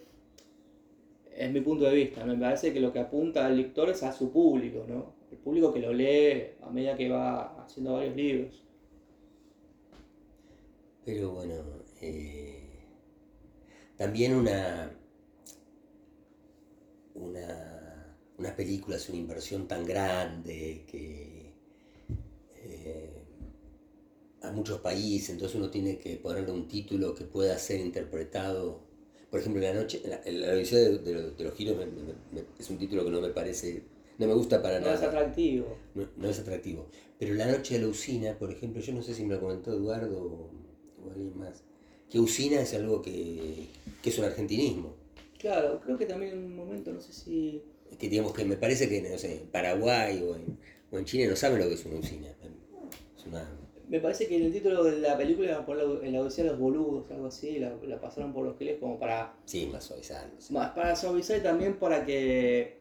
[1.35, 4.11] es mi punto de vista, me parece que lo que apunta al lector es a
[4.13, 5.13] su público, ¿no?
[5.31, 8.63] El público que lo lee a medida que va haciendo varios libros.
[11.03, 11.53] pero bueno,
[12.01, 12.85] eh,
[13.97, 14.91] también una,
[17.15, 21.53] una una película es una inversión tan grande que
[22.55, 23.23] eh,
[24.47, 28.79] a muchos países, entonces uno tiene que ponerle un título que pueda ser interpretado.
[29.29, 30.63] Por ejemplo, La noche, la, la de,
[30.99, 33.83] de los- de los giros me- me- me- es un título que no me parece,
[34.17, 34.97] no me gusta para No nada.
[34.97, 35.77] es atractivo.
[35.95, 36.87] no, no es atractivo.
[37.19, 39.71] Pero La Noche de la Usina, por ejemplo, yo no sé si me lo comentó
[39.73, 41.63] Eduardo o, o alguien más,
[42.09, 43.67] que Usina es algo que,
[44.01, 44.95] que es un argentinismo.
[45.39, 47.61] Claro, creo que también en un momento, no sé si.
[47.99, 50.57] Que digamos que me parece que, no sé, en Paraguay o en,
[50.91, 52.29] o en Chile no saben lo que es una usina.
[53.17, 53.47] Es una...
[53.87, 56.21] Me parece que en el título de la película iban a poner la- en la
[56.21, 59.35] Odisea de los boludos, algo así, la, la pasaron por los giles como para.
[59.45, 60.53] Sí, más suavizar, no sé.
[60.53, 62.79] Más para suavizar y también para que.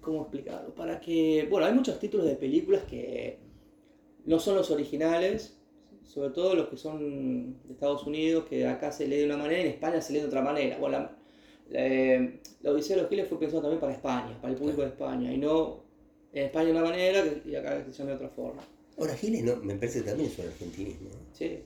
[0.00, 0.74] ¿Cómo explicarlo?
[0.74, 1.46] Para que.
[1.48, 3.38] Bueno, hay muchos títulos de películas que
[4.24, 5.56] no son los originales,
[6.04, 9.60] sobre todo los que son de Estados Unidos, que acá se lee de una manera
[9.60, 10.78] y en España se lee de otra manera.
[10.78, 11.16] Bueno, la,
[11.70, 14.88] la- la Odisea de los Giles fue pensado también para España, para el público de
[14.88, 15.84] España, y no
[16.32, 18.62] en España de una manera y acá se llama de otra forma.
[18.98, 21.08] Ahora, Giles no, me parece que también es un argentinismo.
[21.10, 21.34] ¿no?
[21.34, 21.58] Sí.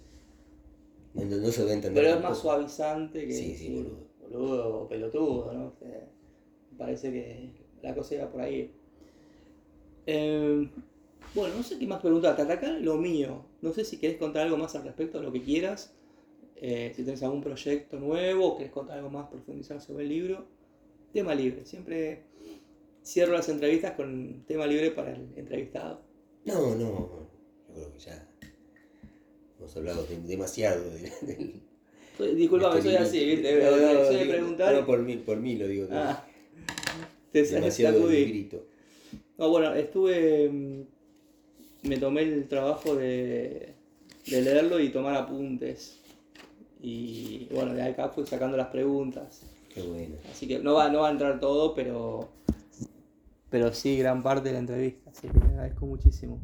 [1.15, 2.05] No, no- no se debe entender.
[2.05, 4.07] Pero es más suavizante que Sí, sí, boludo.
[4.23, 5.73] boludo o pelotudo, ¿no?
[5.81, 7.51] Me parece que
[7.83, 8.71] la cosa iba por ahí.
[10.07, 10.69] Eh,
[11.35, 12.43] bueno, no sé qué más preguntarte.
[12.43, 13.45] Hasta acá lo mío.
[13.63, 15.95] No sé si querés contar algo más al respecto, lo que quieras.
[16.57, 20.47] Eh, si tenés algún proyecto nuevo o querés contar algo más, profundizar sobre el libro.
[21.13, 21.65] Tema libre.
[21.67, 22.23] Siempre
[23.03, 26.03] cierro las entrevistas con tema libre para el entrevistado.
[26.47, 27.27] No, no,
[27.69, 28.29] yo creo que ya
[29.59, 31.55] hemos hablado de- demasiado del, del-
[32.17, 33.25] Soy- Disculpame, este soy así.
[33.27, 33.61] ¿viste?
[33.63, 34.75] No, no, soy de preguntar.
[34.75, 35.89] No, por mí, por mí lo digo.
[35.91, 36.25] Ah,
[37.33, 38.65] te demasiado librito.
[39.37, 40.49] No, bueno, estuve.
[40.49, 40.83] mm,
[41.89, 43.75] Me tomé el trabajo de,
[44.27, 45.99] de leerlo y tomar apuntes.
[46.81, 49.43] Y bueno, de acá fui sacando las preguntas.
[49.75, 50.15] Qué bueno.
[50.31, 52.29] Así que no va, no va a entrar todo, pero.
[53.57, 55.09] Pero sí, gran parte de la entrevista.
[55.11, 56.43] Así que le agradezco muchísimo.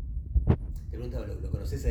[0.90, 1.90] Te ¿lo, conoces a